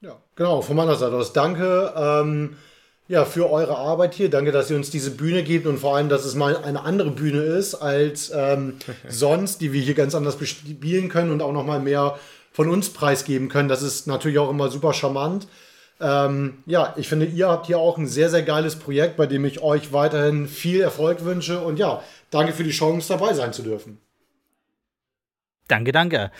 [0.00, 2.56] Ja, genau, von meiner Seite aus danke ähm,
[3.08, 4.30] ja, für eure Arbeit hier.
[4.30, 7.10] Danke, dass ihr uns diese Bühne gebt und vor allem, dass es mal eine andere
[7.10, 8.74] Bühne ist als ähm,
[9.08, 12.18] sonst, die wir hier ganz anders bespielen können und auch nochmal mehr
[12.52, 13.68] von uns preisgeben können.
[13.68, 15.48] Das ist natürlich auch immer super charmant.
[16.00, 19.44] Ähm, ja, ich finde, ihr habt hier auch ein sehr, sehr geiles Projekt, bei dem
[19.44, 21.60] ich euch weiterhin viel Erfolg wünsche.
[21.60, 24.00] Und ja, danke für die Chance, dabei sein zu dürfen.
[25.66, 26.30] Danke, danke.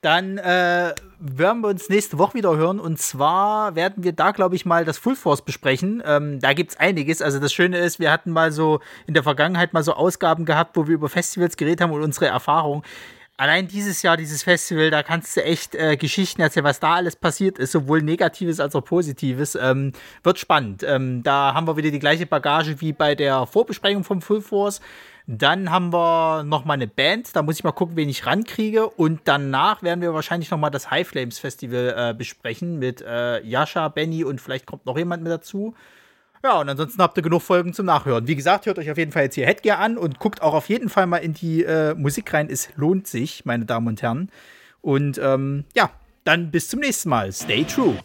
[0.00, 2.78] Dann äh, werden wir uns nächste Woche wieder hören.
[2.78, 6.02] Und zwar werden wir da, glaube ich, mal das Full Force besprechen.
[6.04, 7.22] Ähm, da gibt es einiges.
[7.22, 10.76] Also das Schöne ist, wir hatten mal so in der Vergangenheit mal so Ausgaben gehabt,
[10.76, 12.82] wo wir über Festivals geredet haben und unsere Erfahrungen
[13.36, 17.16] allein dieses Jahr, dieses Festival, da kannst du echt äh, Geschichten erzählen, was da alles
[17.16, 19.56] passiert ist, sowohl Negatives als auch Positives.
[19.60, 20.82] Ähm, wird spannend.
[20.82, 24.80] Ähm, da haben wir wieder die gleiche Bagage wie bei der Vorbesprechung vom Full Force.
[25.26, 28.88] Dann haben wir noch mal eine Band, da muss ich mal gucken, wen ich rankriege.
[28.88, 33.42] Und danach werden wir wahrscheinlich noch mal das High Flames Festival äh, besprechen mit äh,
[33.42, 35.74] Jascha, Benny und vielleicht kommt noch jemand mit dazu.
[36.44, 38.28] Ja, und ansonsten habt ihr genug Folgen zum Nachhören.
[38.28, 40.68] Wie gesagt, hört euch auf jeden Fall jetzt hier Headgear an und guckt auch auf
[40.68, 42.50] jeden Fall mal in die äh, Musik rein.
[42.50, 44.28] Es lohnt sich, meine Damen und Herren.
[44.82, 45.88] Und ähm, ja,
[46.24, 47.32] dann bis zum nächsten Mal.
[47.32, 47.96] Stay true.